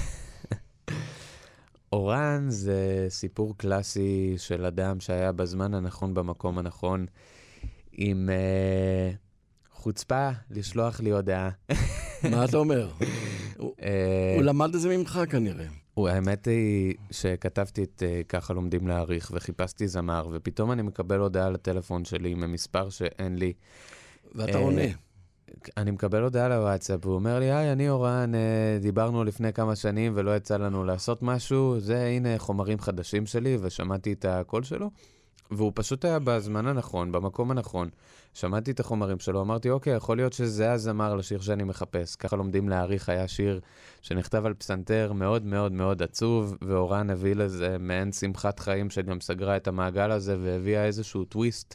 [1.92, 7.06] אורן זה סיפור קלאסי של אדם שהיה בזמן הנכון במקום הנכון,
[7.92, 8.28] עם...
[8.28, 9.25] Uh...
[9.86, 11.50] חוצפה לשלוח לי הודעה.
[12.30, 12.90] מה אתה אומר?
[13.60, 15.66] אה, הוא למד את זה ממך כנראה.
[15.96, 22.04] האמת היא שכתבתי את אה, ככה לומדים להעריך וחיפשתי זמר, ופתאום אני מקבל הודעה לטלפון
[22.04, 23.52] שלי עם מספר שאין לי.
[24.34, 24.82] ואתה עונה.
[25.76, 30.12] אני מקבל הודעה לוואטסאפ, והוא אומר לי, היי, אני אורן, אה, דיברנו לפני כמה שנים
[30.16, 34.90] ולא יצא לנו לעשות משהו, זה הנה חומרים חדשים שלי, ושמעתי את הקול שלו.
[35.50, 37.88] והוא פשוט היה בזמן הנכון, במקום הנכון.
[38.34, 42.16] שמעתי את החומרים שלו, אמרתי, אוקיי, יכול להיות שזה הזמר לשיר שאני מחפש.
[42.16, 43.60] ככה לומדים להעריך, היה שיר
[44.02, 49.56] שנכתב על פסנתר מאוד מאוד מאוד עצוב, ואורן הביא לזה מעין שמחת חיים שגם סגרה
[49.56, 51.74] את המעגל הזה והביאה איזשהו טוויסט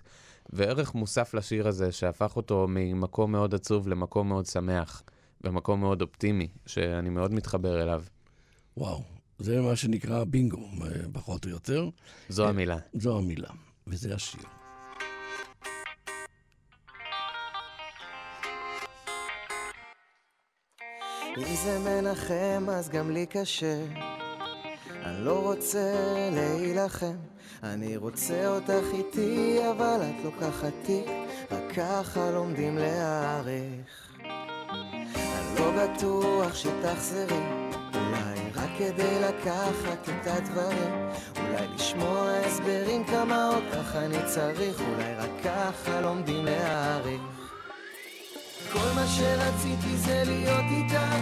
[0.53, 5.03] וערך מוסף לשיר הזה, שהפך אותו ממקום מאוד עצוב למקום מאוד שמח,
[5.43, 8.03] ומקום מאוד אופטימי, שאני מאוד מתחבר אליו.
[8.77, 9.01] וואו,
[9.41, 10.69] זה מה שנקרא בינגו,
[11.13, 11.89] פחות או יותר.
[12.29, 12.77] זו המילה.
[12.93, 13.49] זו המילה,
[13.87, 14.41] וזה השיר.
[21.37, 23.85] אם זה מנחם אז גם לי קשה
[25.05, 25.93] אני לא רוצה
[26.31, 27.15] להילחם,
[27.63, 31.05] אני רוצה אותך איתי, אבל את לוקחת תיק,
[31.51, 34.17] רק ככה לומדים להעריך.
[34.19, 37.70] אני לא בטוח שתחזרי,
[38.77, 46.45] כדי לקחת את הדברים, אולי לשמוע הסברים כמה אותך אני צריך, אולי רק ככה לומדים
[46.45, 47.21] להעריך.
[48.73, 51.15] כל מה שרציתי זה להיות איתך,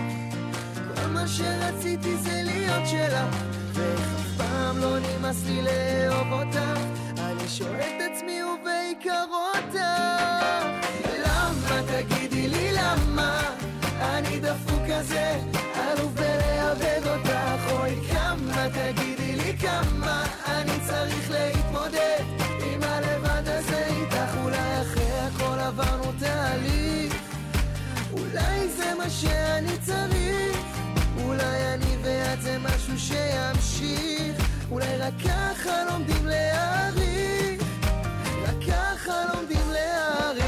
[0.95, 3.35] כל מה שרציתי זה להיות שלך,
[3.73, 6.79] ואיך אף פעם לא נמאס לי לאהוב אותך,
[7.19, 9.79] אני שואל את עצמי ובעיקר אותך.
[11.25, 13.41] למה תגידי לי למה?
[14.01, 15.39] אני דפוק כזה,
[33.10, 34.38] שימשיך,
[34.72, 37.63] אולי רק ככה לומדים להעריך,
[38.43, 40.38] רק ככה לומדים להעריך.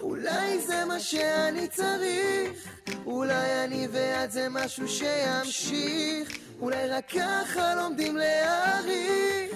[0.00, 2.68] אולי זה מה שאני צריך,
[3.06, 6.28] אולי אני ואת זה משהו שימשיך,
[6.60, 9.54] אולי רק ככה לומדים להעריך,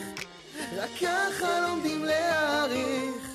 [0.77, 3.34] רק ככה לומדים להעריך.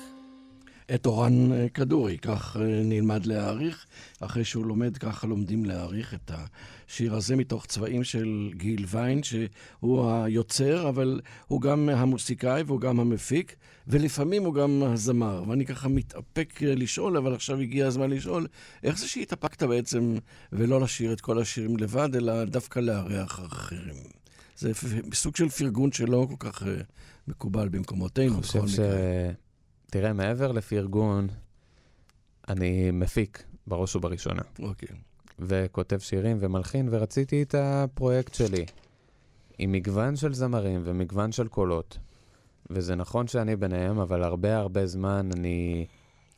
[0.94, 3.86] את אורן אה, כדורי, כך אה, נלמד להעריך.
[4.20, 10.10] אחרי שהוא לומד, ככה לומדים להעריך את השיר הזה מתוך צבעים של גיל ויין, שהוא
[10.10, 13.56] היוצר, אבל הוא גם המוסיקאי והוא גם המפיק,
[13.88, 15.42] ולפעמים הוא גם הזמר.
[15.48, 18.46] ואני ככה מתאפק אה, לשאול, אבל עכשיו הגיע הזמן לשאול,
[18.82, 20.14] איך זה שהתאפקת בעצם
[20.52, 23.94] ולא לשיר את כל השירים לבד, אלא דווקא לארח אחרים?
[24.56, 24.72] זה
[25.14, 26.62] סוג של פרגון שלא כל כך
[27.28, 28.34] מקובל במקומותינו.
[28.34, 28.72] אני חושב בכל ש...
[28.72, 29.49] מקרה.
[29.90, 31.28] תראה, מעבר לפרגון,
[32.48, 34.88] אני מפיק בראש ובראשונה, אוקיי.
[35.38, 38.66] וכותב שירים ומלחין, ורציתי את הפרויקט שלי,
[39.58, 41.98] עם מגוון של זמרים ומגוון של קולות.
[42.70, 45.86] וזה נכון שאני ביניהם, אבל הרבה הרבה זמן אני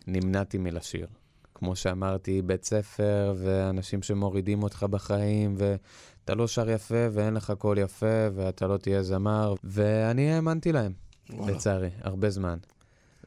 [0.07, 1.07] נמנעתי מלשיר.
[1.55, 7.79] כמו שאמרתי, בית ספר, ואנשים שמורידים אותך בחיים, ואתה לא שר יפה, ואין לך קול
[7.79, 10.93] יפה, ואתה לא תהיה זמר, ואני האמנתי להם.
[11.31, 11.53] וואלה.
[11.53, 12.59] לצערי, הרבה זמן.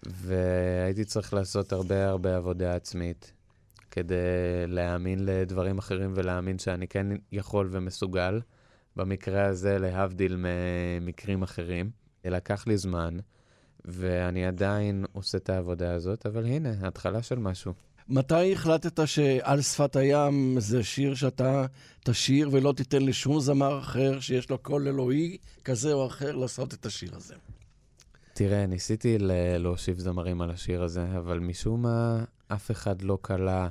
[0.07, 3.33] והייתי צריך לעשות הרבה הרבה עבודה עצמית
[3.91, 4.15] כדי
[4.67, 8.41] להאמין לדברים אחרים ולהאמין שאני כן יכול ומסוגל.
[8.95, 11.91] במקרה הזה, להבדיל ממקרים אחרים.
[12.25, 13.17] לקח לי זמן,
[13.85, 17.73] ואני עדיין עושה את העבודה הזאת, אבל הנה, התחלה של משהו.
[18.09, 21.65] מתי החלטת שעל שפת הים זה שיר שאתה
[22.03, 26.85] תשיר ולא תיתן לשום זמר אחר שיש לו קול אלוהי כזה או אחר לעשות את
[26.85, 27.35] השיר הזה?
[28.37, 29.17] תראה, ניסיתי
[29.59, 33.67] להושיב זמרים על השיר הזה, אבל משום מה אף אחד לא קלע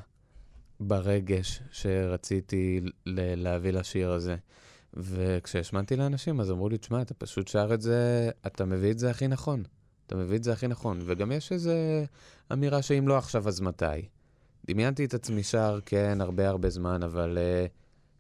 [0.80, 4.36] ברגש שרציתי להביא לשיר הזה.
[4.94, 9.10] וכשהשמעתי לאנשים, אז אמרו לי, תשמע, אתה פשוט שר את זה, אתה מביא את זה
[9.10, 9.62] הכי נכון.
[10.06, 10.98] אתה מביא את זה הכי נכון.
[11.04, 11.72] וגם יש איזו
[12.52, 14.08] אמירה שאם לא עכשיו, אז מתי?
[14.66, 17.70] דמיינתי את עצמי שר, כן, הרבה הרבה זמן, אבל uh,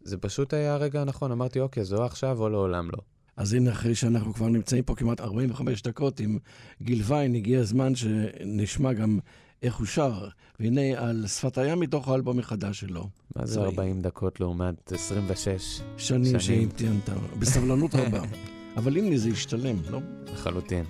[0.08, 1.32] זה פשוט היה הרגע הנכון.
[1.32, 3.13] אמרתי, אוקיי, זו עכשיו או לעולם לא.
[3.36, 6.38] אז הנה, אחרי שאנחנו כבר נמצאים פה כמעט 45 דקות עם
[6.82, 9.18] גיל ויין, הגיע הזמן שנשמע גם
[9.62, 10.28] איך הוא שר.
[10.60, 13.08] והנה, על שפת הים מתוך האלבום החדש שלו.
[13.36, 13.68] מה זה צבעים.
[13.68, 15.80] 40 דקות לעומת 26?
[15.96, 16.40] שנים שנים.
[16.40, 17.08] שהמתנת,
[17.38, 18.22] בסבלנות רבה.
[18.76, 20.00] אבל הנה זה השתלם, לא?
[20.32, 20.84] לחלוטין.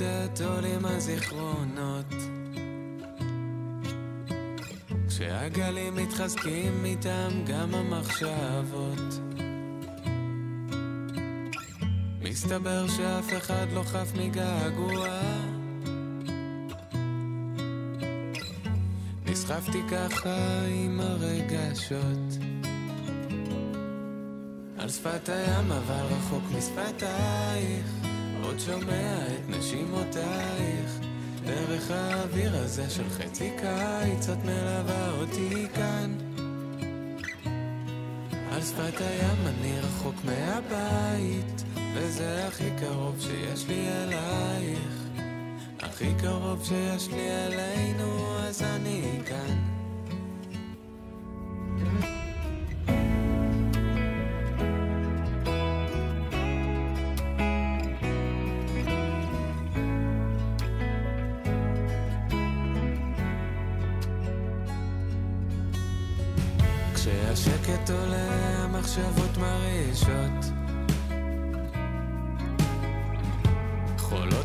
[0.00, 2.14] יורדת עולים הזיכרונות
[5.08, 9.20] כשהגלים מתחזקים איתם גם המחשבות.
[12.22, 15.08] מסתבר שאף אחד לא חף מגעגוע.
[19.26, 20.36] נסחפתי ככה
[20.68, 22.38] עם הרגשות.
[24.78, 28.11] על שפת הים אבל רחוק משפתייך
[28.42, 30.98] עוד שומע את נשימותייך.
[31.44, 36.14] דרך האוויר הזה של חצי קיץ את מלווה אותי כאן.
[38.52, 41.64] על שפת הים אני רחוק מהבית
[41.94, 45.02] וזה הכי קרוב שיש לי אלייך.
[45.80, 48.41] הכי קרוב שיש לי אלינו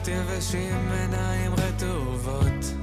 [0.08, 2.74] חולות יבשים עיניים רטובות.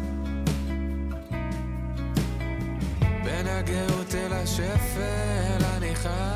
[3.25, 6.34] בין הגאות אל השפל אני חי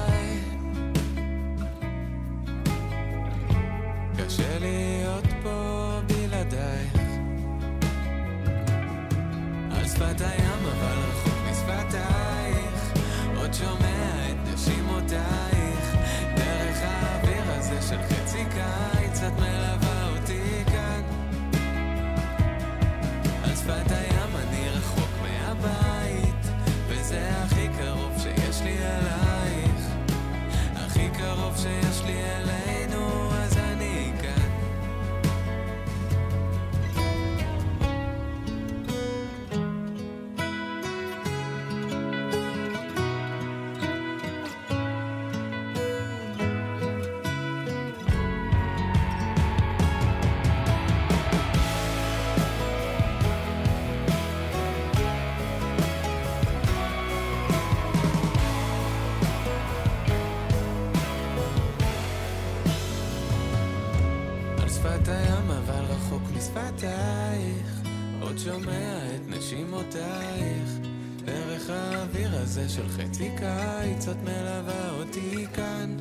[68.39, 70.79] עוד שומע את נשימותייך.
[71.25, 75.97] דרך האוויר הזה של חצי קיץ את מלווה אותי כאן.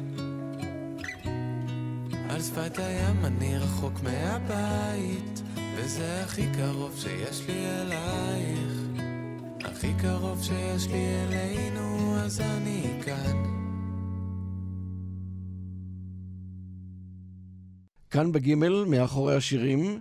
[2.29, 5.41] על שפת הים אני רחוק מהבית
[5.75, 8.73] וזה הכי קרוב שיש לי אלייך.
[9.63, 13.43] הכי קרוב שיש לי אלינו אז אני כאן.
[18.09, 19.99] כאן בגימל, מאחורי השירים,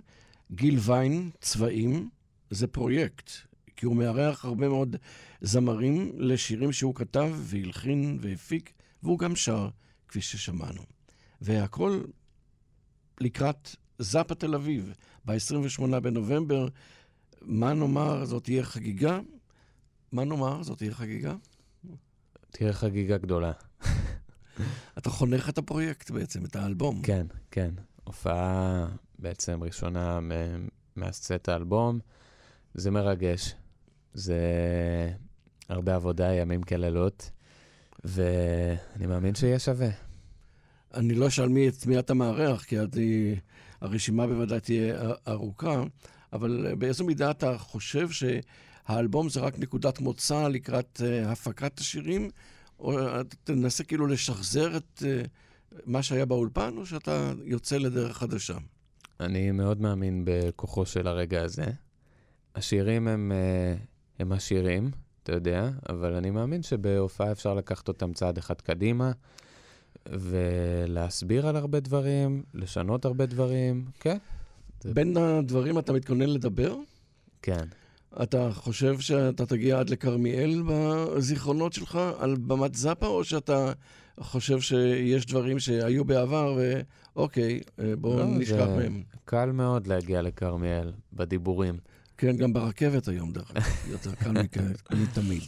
[0.51, 2.09] גיל ויין, צבעים,
[2.49, 3.31] זה פרויקט,
[3.75, 4.95] כי הוא מארח הרבה מאוד
[5.41, 8.73] זמרים לשירים שהוא כתב והלחין והפיק,
[9.03, 9.69] והוא גם שר,
[10.07, 10.81] כפי ששמענו.
[11.41, 12.01] והכל
[13.19, 14.93] לקראת זאפה תל אביב,
[15.25, 16.67] ב-28 בנובמבר.
[17.41, 19.19] מה נאמר, זאת תהיה חגיגה?
[20.11, 21.35] מה נאמר, זאת תהיה חגיגה?
[22.51, 23.51] תהיה חגיגה גדולה.
[24.97, 27.01] אתה חונך את הפרויקט בעצם, את האלבום.
[27.01, 27.73] כן, כן.
[28.03, 28.87] הופעה
[29.19, 30.19] בעצם ראשונה
[30.95, 31.99] מאז צאת האלבום.
[32.77, 33.55] זה מרגש.
[34.13, 34.39] זה
[35.69, 37.31] הרבה עבודה, ימים כלילות,
[38.03, 39.89] ואני מאמין שיהיה שווה.
[40.93, 43.35] אני לא אשאל מי, את מי אתה מארח, כי אני,
[43.81, 45.83] הרשימה בוודאי תהיה ארוכה,
[46.33, 52.29] אבל באיזו מידה אתה חושב שהאלבום זה רק נקודת מוצא לקראת uh, הפקת השירים,
[52.79, 55.27] או אתה תנסה כאילו לשחזר את uh,
[55.85, 58.57] מה שהיה באולפן, או שאתה יוצא לדרך חדשה?
[59.19, 61.65] אני מאוד מאמין בכוחו של הרגע הזה.
[62.57, 63.75] השירים הם, אה,
[64.19, 64.91] הם השירים,
[65.23, 69.11] אתה יודע, אבל אני מאמין שבהופעה אפשר לקחת אותם צעד אחד קדימה,
[70.05, 74.17] ולהסביר על הרבה דברים, לשנות הרבה דברים, כן.
[74.81, 76.75] זה- בין הדברים אתה מתכונן לדבר?
[77.41, 77.65] כן.
[78.23, 83.71] אתה חושב שאתה תגיע עד לכרמיאל בזיכרונות שלך על במת זאפה, או שאתה
[84.19, 86.57] חושב שיש דברים שהיו בעבר
[87.15, 87.59] ואוקיי,
[87.97, 89.03] בואו לא, נשכח זה- מהם?
[89.25, 91.77] קל מאוד להגיע לכרמיאל בדיבורים.
[92.17, 94.31] כן, גם ברכבת היום, דרך אגב, יותר קל
[94.91, 95.43] מתמיד.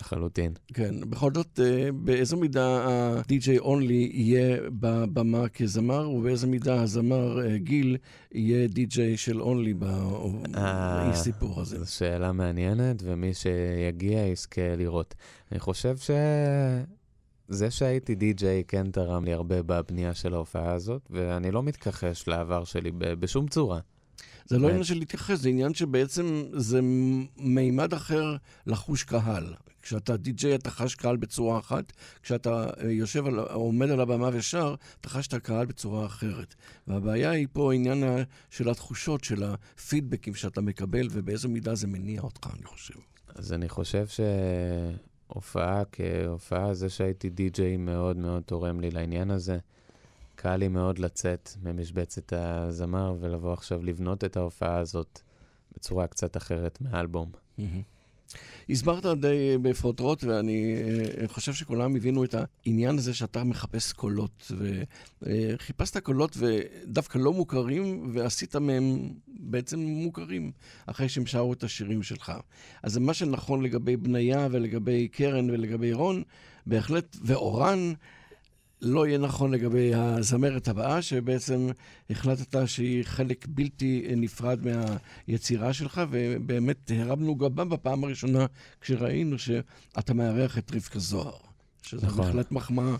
[0.00, 0.52] לחלוטין.
[0.74, 7.58] כן, בכל זאת, אה, באיזו מידה ה-DJ אונלי יהיה בבמה כזמר, ובאיזו מידה הזמר אה,
[7.58, 7.96] גיל
[8.32, 11.78] יהיה DJ של אונלי אה, באי סיפור הזה.
[11.78, 15.14] זו שאלה מעניינת, ומי שיגיע יזכה לראות.
[15.52, 21.62] אני חושב שזה שהייתי די-ג'יי כן תרם לי הרבה בבנייה של ההופעה הזאת, ואני לא
[21.62, 23.80] מתכחש לעבר שלי בשום צורה.
[24.46, 24.68] זה לא.
[24.68, 26.80] עניין של להתייחס, זה עניין שבעצם זה
[27.36, 28.36] מימד אחר
[28.66, 29.54] לחוש קהל.
[29.82, 31.92] כשאתה די-ג'יי אתה חש קהל בצורה אחת,
[32.22, 36.54] כשאתה אה, יושב, על, עומד על הבמה ושר, אתה חש את הקהל בצורה אחרת.
[36.86, 42.20] והבעיה היא פה העניין ה- של התחושות, של הפידבקים שאתה מקבל, ובאיזו מידה זה מניע
[42.20, 42.94] אותך, אני חושב.
[43.34, 44.06] אז אני חושב
[45.28, 49.58] שהופעה כהופעה, זה שהייתי די-ג'יי מאוד מאוד תורם לי לעניין הזה.
[50.36, 55.20] קל לי מאוד לצאת ממשבצת הזמר ולבוא עכשיו לבנות את ההופעה הזאת
[55.74, 57.30] בצורה קצת אחרת מהאלבום.
[58.68, 60.74] הסברת די בפרוטרוט, ואני
[61.20, 62.34] אה, חושב שכולם הבינו את
[62.66, 64.52] העניין הזה שאתה מחפש קולות,
[65.22, 70.52] וחיפשת קולות ודווקא לא מוכרים, ועשית מהם בעצם מוכרים,
[70.86, 72.32] אחרי שהם שרו את השירים שלך.
[72.82, 76.22] אז מה שנכון לגבי בניה ולגבי קרן ולגבי רון,
[76.66, 77.92] בהחלט, ואורן,
[78.82, 81.68] לא יהיה נכון לגבי הזמרת הבאה, שבעצם
[82.10, 84.60] החלטת שהיא חלק בלתי נפרד
[85.28, 88.46] מהיצירה שלך, ובאמת הרמנו גבה בפעם הראשונה
[88.80, 91.36] כשראינו שאתה מארח את רבקה זוהר.
[91.82, 92.24] שזה נכון.
[92.24, 92.96] בהחלט מחמאה.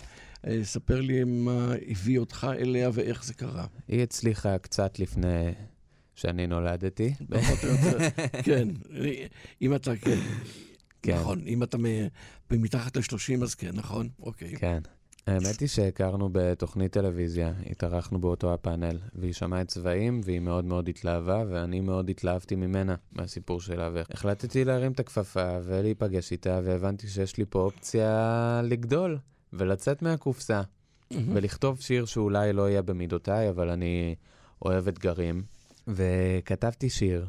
[0.47, 3.67] אה, ספר לי מה הביא אותך אליה ואיך זה קרה.
[3.89, 5.53] היא הצליחה קצת לפני
[6.15, 7.15] שאני נולדתי.
[7.31, 7.99] פחות או יותר,
[8.47, 8.69] כן.
[9.63, 10.19] אם אתה, כן.
[11.03, 11.17] כן.
[11.17, 11.79] נכון, אם אתה
[12.51, 14.09] מתחת ל-30 אז כן, נכון?
[14.21, 14.57] אוקיי.
[14.57, 14.81] כן.
[15.27, 20.89] האמת היא שהכרנו בתוכנית טלוויזיה, התארחנו באותו הפאנל, והיא שמעה את צבעים, והיא מאוד מאוד
[20.89, 27.37] התלהבה, ואני מאוד התלהבתי ממנה, מהסיפור שלה, והחלטתי להרים את הכפפה ולהיפגש איתה, והבנתי שיש
[27.37, 29.19] לי פה אופציה לגדול,
[29.53, 30.63] ולצאת מהקופסה,
[31.35, 34.15] ולכתוב שיר שאולי לא יהיה במידותיי, אבל אני
[34.65, 35.43] אוהב אתגרים.
[35.89, 37.27] וכתבתי שיר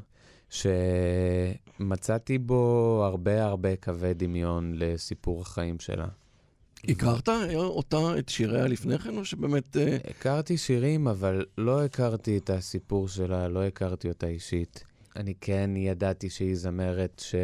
[0.49, 6.07] שמצאתי בו הרבה הרבה קווי דמיון לסיפור החיים שלה.
[6.83, 9.77] הכרת אותה, את שיריה לפני כן, או שבאמת...
[9.77, 14.83] אה, הכרתי שירים, אבל לא הכרתי את הסיפור שלה, לא הכרתי אותה אישית.
[15.15, 17.35] אני כן ידעתי שהיא זמרת ש...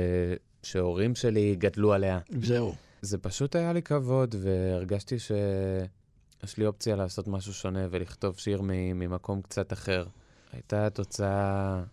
[0.64, 2.20] שהורים שלי גדלו עליה.
[2.42, 2.76] זהו.
[3.02, 8.62] זה פשוט היה לי כבוד, והרגשתי שיש לי אופציה לעשות משהו שונה ולכתוב שיר.
[8.64, 10.06] ממקום קצת אחר.
[10.54, 11.84] הייתה תוצאה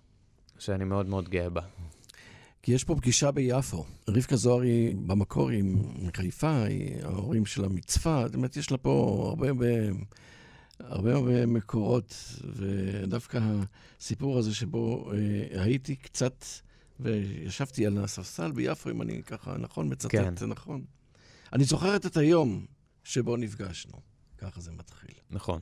[0.58, 1.62] שאני מאוד מאוד גאה בה.
[2.62, 3.84] כי יש פה פגישה ביפו.
[4.08, 5.64] רבקה זוהר היא במקור היא
[6.02, 9.66] מחיפה, היא ההורים שלה מצפת, זאת אומרת, יש לה פה הרבה הרבה,
[10.78, 12.14] הרבה, הרבה מקורות,
[12.54, 13.40] ודווקא
[14.00, 16.44] הסיפור הזה שבו אה, הייתי קצת,
[17.00, 20.36] וישבתי על הספסל ביפו, אם אני ככה נכון מצטט, כן.
[20.36, 20.84] זה נכון.
[21.52, 22.66] אני זוכרת את היום
[23.04, 24.00] שבו נפגשנו.
[24.38, 25.60] ככה זה מתחיל, נכון.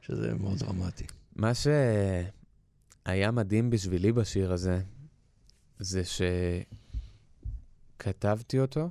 [0.00, 1.04] שזה מאוד דרמטי.
[1.36, 4.82] מה שהיה מדהים בשבילי בשיר הזה,
[5.82, 6.02] זה
[7.98, 8.90] שכתבתי אותו,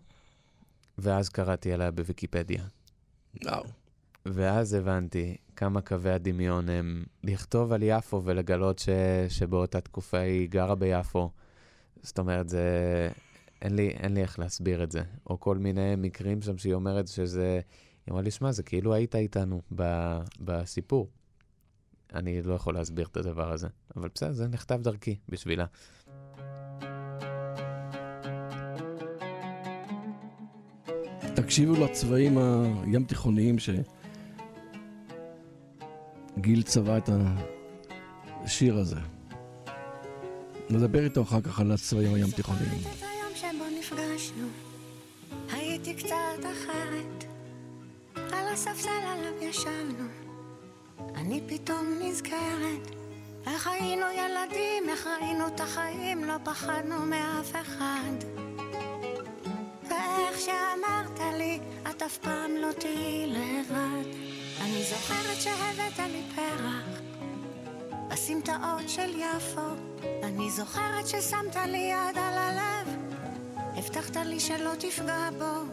[0.97, 2.63] ואז קראתי עליה בוויקיפדיה.
[3.43, 3.63] וואו.
[4.25, 8.89] ואז הבנתי כמה קווי הדמיון הם לכתוב על יפו ולגלות ש...
[9.29, 11.31] שבאותה תקופה היא גרה ביפו.
[12.01, 13.09] זאת אומרת, זה...
[13.61, 15.01] אין לי, אין לי איך להסביר את זה.
[15.29, 17.61] או כל מיני מקרים שם שהיא אומרת שזה...
[18.05, 19.83] היא אמרה לי, שמע, זה כאילו היית איתנו ב...
[20.39, 21.09] בסיפור.
[22.13, 23.67] אני לא יכול להסביר את הדבר הזה.
[23.95, 25.65] אבל בסדר, זה נכתב דרכי בשבילה.
[31.41, 33.55] תקשיבו לצבעים הים תיכוניים
[36.37, 37.09] שגיל צבע את
[38.43, 38.95] השיר הזה.
[40.69, 42.81] נדבר איתו אחר כך על הצבעים הים תיכוניים.
[51.15, 52.91] אני פתאום נזכרת.
[53.47, 58.40] איך היינו ילדים, איך ראינו את החיים, לא פחדנו מאף אחד.
[60.31, 61.59] ואיך שאמרת לי,
[61.89, 64.09] את אף פעם לא תהיי לבד.
[64.61, 67.01] אני זוכרת שהבאת לי פרח,
[68.07, 69.61] בסמטאות של יפו.
[70.23, 72.87] אני זוכרת ששמת לי יד על הלב,
[73.77, 75.71] הבטחת לי שלא תפגע בו.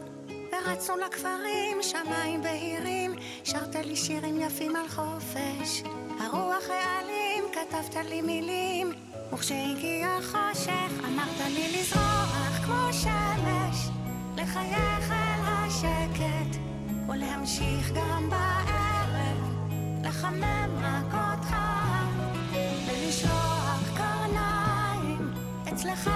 [0.52, 5.82] ורצנו לכפרים, שמיים בהירים, שרת לי שירים יפים על חופש.
[6.20, 8.92] הרוח העלים, כתבת לי מילים,
[9.32, 13.97] וכשהגיע החושך, אמרת לי לזרוח כמו שמש,
[14.43, 16.59] לחייך אל השקט,
[17.09, 19.39] ולהמשיך גם בערב,
[20.03, 21.57] לחמם רק אותך,
[22.86, 25.32] ולשלוח קרניים
[25.68, 26.11] אצלך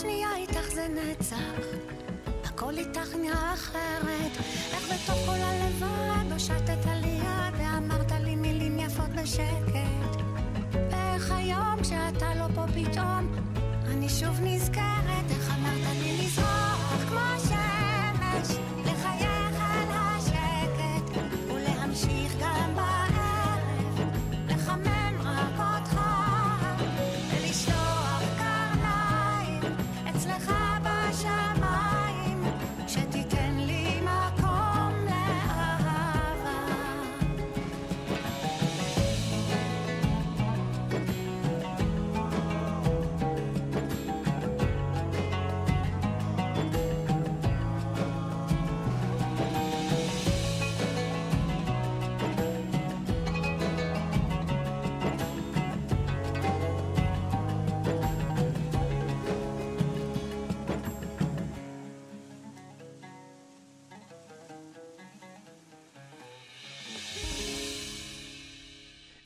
[0.00, 1.66] שנייה איתך זה נצח.
[2.44, 4.32] הכל איתך נהיה אחרת
[4.72, 10.22] איך בתוך כל הלבד הושטת לי יד ואמרת לי מילים יפות בשקט.
[10.72, 13.34] ואיך היום כשאתה לא פה פתאום
[13.86, 15.30] אני שוב נזכרת.
[15.30, 15.57] איך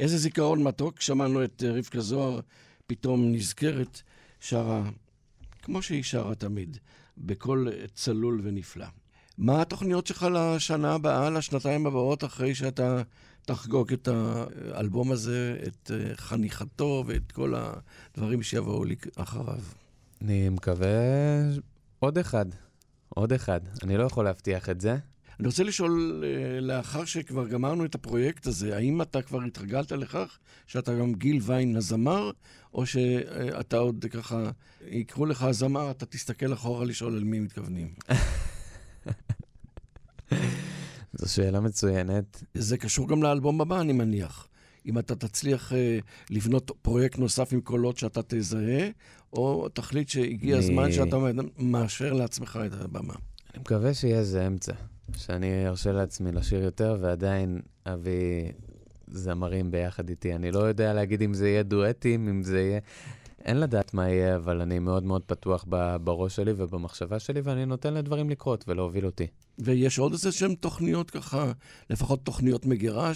[0.02, 2.40] איזה זיכרון מתוק, שמענו את אה, רבקה זוהר
[2.86, 4.02] פתאום נזכרת,
[4.40, 4.82] שרה,
[5.62, 6.78] כמו שהיא שרה תמיד,
[7.18, 8.86] בקול אה, צלול ונפלא.
[9.38, 13.02] מה התוכניות שלך לשנה הבאה, לשנתיים הבאות, אחרי שאתה
[13.42, 19.62] תחגוג את האלבום הזה, את אה, חניכתו ואת כל הדברים שיבואו לי אחריו?
[20.22, 20.88] אני מקווה
[21.98, 22.46] עוד אחד,
[23.08, 23.60] עוד אחד.
[23.82, 24.96] אני לא יכול להבטיח את זה.
[25.40, 30.38] אני רוצה לשאול, אה, לאחר שכבר גמרנו את הפרויקט הזה, האם אתה כבר התרגלת לכך
[30.66, 32.30] שאתה גם גיל ויין הזמר,
[32.74, 34.50] או שאתה עוד ככה,
[34.86, 37.94] יקראו לך הזמר, אתה תסתכל אחורה לשאול על מי מתכוונים?
[41.18, 42.42] זו שאלה מצוינת.
[42.54, 44.48] זה קשור גם לאלבום הבא, אני מניח.
[44.86, 45.98] אם אתה תצליח אה,
[46.30, 48.88] לבנות פרויקט נוסף עם קולות שאתה תזהה,
[49.32, 51.16] או תחליט שהגיע הזמן שאתה
[51.58, 53.14] מאשר לעצמך את הבמה.
[53.54, 54.72] אני מקווה שיהיה איזה אמצע,
[55.16, 58.52] שאני ארשה לעצמי לשיר יותר ועדיין אביא
[59.08, 60.34] זמרים ביחד איתי.
[60.34, 62.80] אני לא יודע להגיד אם זה יהיה דואטים, אם זה יהיה...
[63.44, 65.64] אין לדעת מה יהיה, אבל אני מאוד מאוד פתוח
[66.04, 69.26] בראש שלי ובמחשבה שלי, ואני נותן לדברים לקרות ולהוביל אותי.
[69.58, 71.52] ויש עוד איזה שהן תוכניות ככה,
[71.90, 73.12] לפחות תוכניות מגירה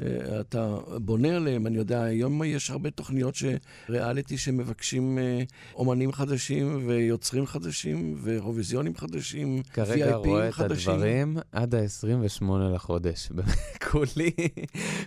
[0.00, 1.66] שאתה בונה עליהן.
[1.66, 5.42] אני יודע, היום יש הרבה תוכניות שריאליטי שמבקשים אה,
[5.74, 10.92] אומנים חדשים ויוצרים חדשים ואירוויזיונים חדשים, כרגע VIPים רואה את חדשים.
[10.92, 12.44] הדברים עד ה-28
[12.74, 13.28] לחודש.
[13.90, 14.30] כולי,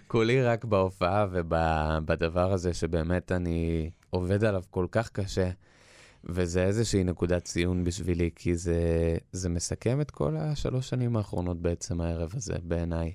[0.08, 5.50] כולי רק בהופעה ובדבר הזה שבאמת אני עובד עליו כל כך קשה,
[6.24, 8.78] וזה איזושהי נקודת ציון בשבילי, כי זה,
[9.32, 13.12] זה מסכם את כל השלוש שנים האחרונות בעצם הערב הזה, בעיניי.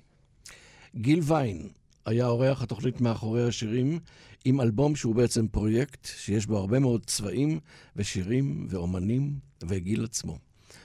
[0.97, 1.68] גיל ויין
[2.07, 3.99] היה אורח התוכנית מאחורי השירים,
[4.45, 7.61] עם אלבום שהוא בעצם פרויקט שיש בו הרבה מאוד צבעים
[7.97, 9.38] ושירים ואומנים
[9.68, 10.38] וגיל עצמו.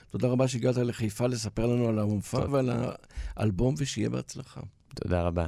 [0.10, 2.53] תודה רבה שהגעת לחיפה לספר לנו על המופע טוב.
[2.53, 2.70] ועל
[3.36, 4.62] האלבום, ושיהיה בהצלחה.
[4.95, 5.47] תודה רבה.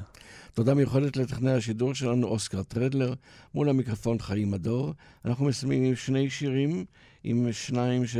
[0.53, 3.13] תודה מיוחדת לטכנאי השידור שלנו, אוסקר טרדלר,
[3.55, 4.93] מול המיקרופון חיים מדור.
[5.25, 6.85] אנחנו מסיימים עם שני שירים,
[7.23, 8.17] עם שניים ש...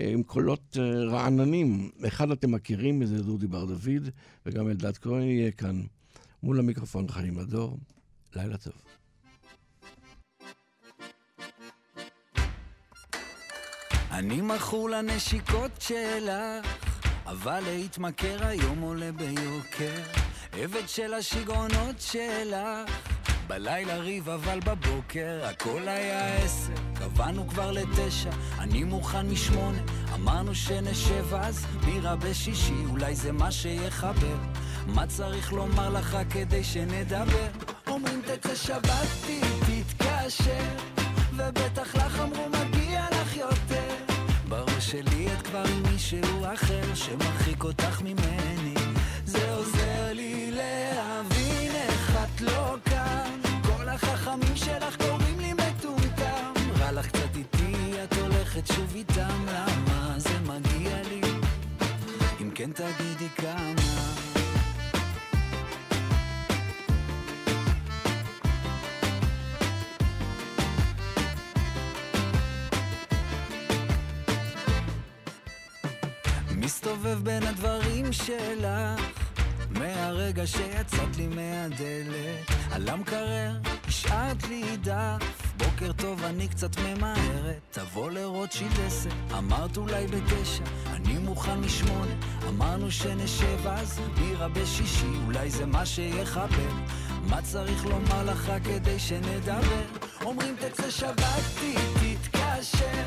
[0.00, 1.90] עם קולות אה, רעננים.
[2.06, 4.08] אחד אתם מכירים, זה דודי בר דוד,
[4.46, 5.82] וגם אלדד כהן יהיה כאן.
[6.42, 7.78] מול המיקרופון חיים מדור.
[8.36, 8.72] לילה טוב.
[14.10, 16.66] אני מכור לנשיקות שלך,
[17.26, 20.02] אבל להתמכר היום עולה ביוקר.
[20.52, 22.90] עבד של השיגעונות שלך,
[23.48, 29.78] בלילה ריב אבל בבוקר הכל היה עשר, קבענו כבר לתשע, אני מוכן משמונה,
[30.14, 34.36] אמרנו שנשב אז בירה בשישי, אולי זה מה שיחבר.
[34.86, 37.46] מה צריך לומר לך כדי שנדבר?
[37.86, 39.08] אומרים תצא שבת,
[39.60, 40.64] תתקשר,
[41.36, 43.94] ובטח לך אמרו מגיע לך יותר.
[44.48, 48.74] בראש שלי את כבר עם מישהו אחר שמרחיק אותך ממני
[49.24, 52.76] זה עוזר לי להבין איך את לא
[54.68, 56.52] שלך קוראים לי מטומטם.
[56.80, 59.46] רע לך קצת איתי, את הולכת שוב איתם.
[59.46, 61.20] למה זה מגיע לי?
[62.40, 63.74] אם כן תגידי כמה.
[76.56, 79.27] מסתובב בין הדברים שלך
[79.70, 83.52] מהרגע שיצאת לי מהדלת על המקרר
[83.88, 91.18] השארת לי דף בוקר טוב, אני קצת ממהרת תבוא לרוטשילד עשר אמרת אולי בתשע אני
[91.18, 92.14] מוכן משמונה
[92.48, 96.72] אמרנו שנשב אז בירה בשישי אולי זה מה שיחבר.
[97.28, 99.82] מה צריך לומר לך כדי שנדבר?
[100.24, 101.42] אומרים תצא שבת
[101.94, 103.02] תתקשר.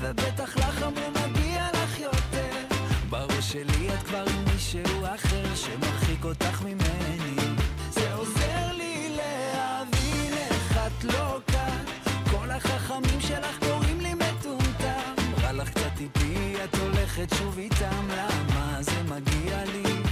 [0.00, 2.76] ובטח לך אמרו מגיע לך יותר.
[3.10, 7.36] בראש שלי את כבר עם מישהו אחר שמרחיק אותך ממני.
[7.90, 11.84] זה עוזר לי להבין איך את לא כאן.
[12.30, 15.14] כל החכמים שלך קוראים לי מטומטם.
[15.42, 18.08] רע לך קצת איתי את הולכת שוב איתם.
[18.10, 20.02] למה זה מגיע לי?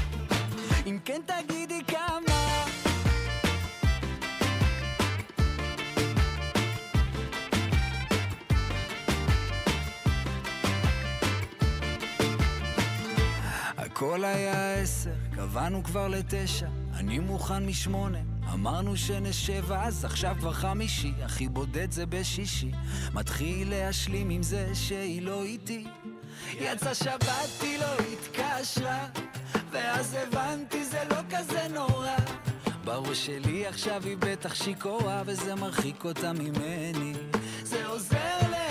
[0.86, 1.73] אם כן תגידי
[14.14, 18.18] הכל היה עשר, קבענו כבר לתשע, אני מוכן משמונה.
[18.52, 22.70] אמרנו שנשב אז, עכשיו כבר חמישי, הכי בודד זה בשישי.
[23.14, 25.86] מתחיל להשלים עם זה שהיא לא איתי.
[26.60, 29.06] יצא שבת, היא לא התקשרה,
[29.72, 32.16] ואז הבנתי זה לא כזה נורא.
[32.84, 37.12] בראש שלי עכשיו היא בטח שיכורה, וזה מרחיק אותה ממני.
[37.62, 38.63] זה עוזר להסתדר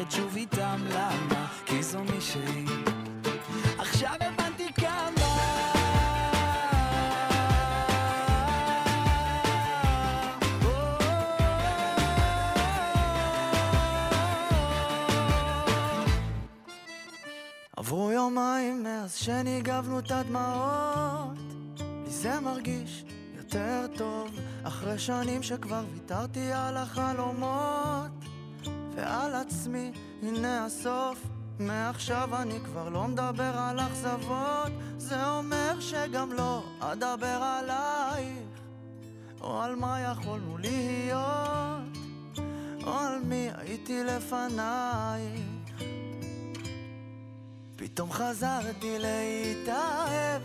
[0.00, 1.46] הולכת שוב איתם, למה?
[1.66, 2.64] כי זו מישהי.
[3.78, 5.10] עכשיו הבנתי כמה
[17.76, 21.38] עברו יומיים מאז שניגבנו את הדמעות
[21.78, 23.04] לי זה מרגיש
[23.36, 24.30] יותר טוב
[24.62, 28.10] אחרי שנים שכבר ויתרתי על החלומות
[29.00, 29.92] ועל עצמי,
[30.22, 31.18] הנה הסוף.
[31.58, 34.72] מעכשיו אני כבר לא מדבר על אכזבות.
[34.96, 38.48] זה אומר שגם לא אדבר עלייך.
[39.40, 41.98] או על מה יכולנו להיות.
[42.86, 45.82] או על מי הייתי לפנייך.
[47.76, 50.42] פתאום חזרתי להתאהב,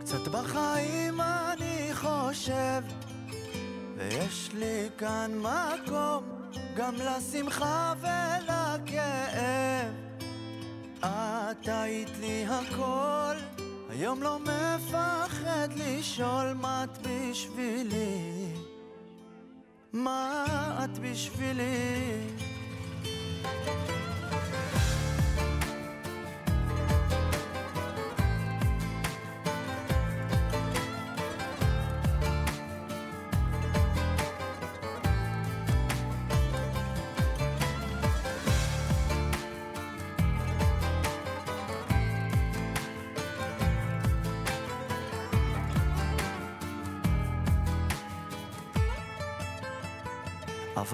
[0.00, 2.82] קצת בחיים אני חושב,
[3.96, 6.35] ויש לי כאן מקום
[6.76, 9.92] גם לשמחה ולכאב.
[11.00, 13.36] את היית לי הכל,
[13.88, 18.54] היום לא מפחד לשאול מה את בשבילי.
[19.92, 20.44] מה
[20.84, 22.26] את בשבילי?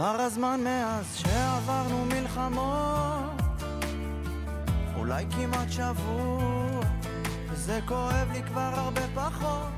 [0.02, 3.42] עבר הזמן מאז שעברנו מלחמות.
[4.96, 6.80] אולי כמעט שבוע.
[7.50, 9.68] וזה כואב לי כבר הרבה פחות.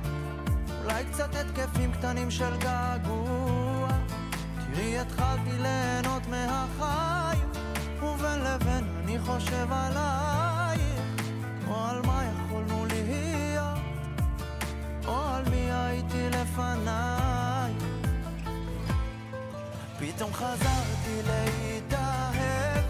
[0.82, 3.88] אולי קצת התקפים קטנים של געגוע.
[4.72, 7.48] תראי התחלתי ליהנות מהחיים
[8.02, 11.00] ובין לבין אני חושב עלייך
[11.68, 13.78] או על מה יכולנו להיות?
[15.06, 17.43] או על מי הייתי לפנייך
[20.06, 22.84] פתאום חזרתי להתאהב,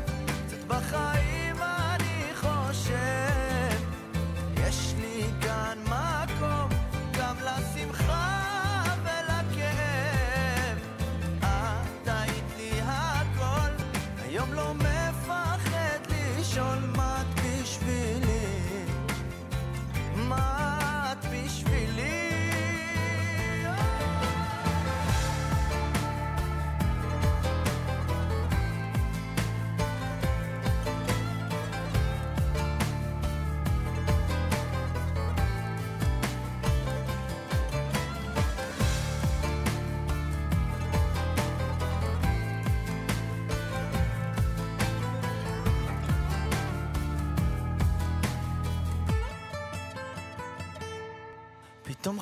[0.46, 1.53] קצת בחיים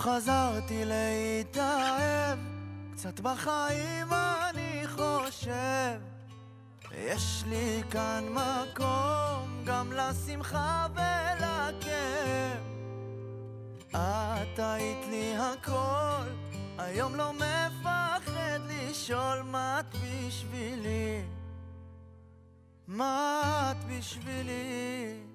[0.03, 2.39] חזרתי להתאהב,
[2.93, 4.09] קצת בחיים
[4.51, 6.01] אני חושב.
[6.93, 12.63] יש לי כאן מקום גם לשמחה ולכאב.
[13.91, 16.29] את היית לי הכל,
[16.79, 21.23] היום לא מפחד לשאול מה את בשבילי,
[22.87, 25.32] מה את בשבילי.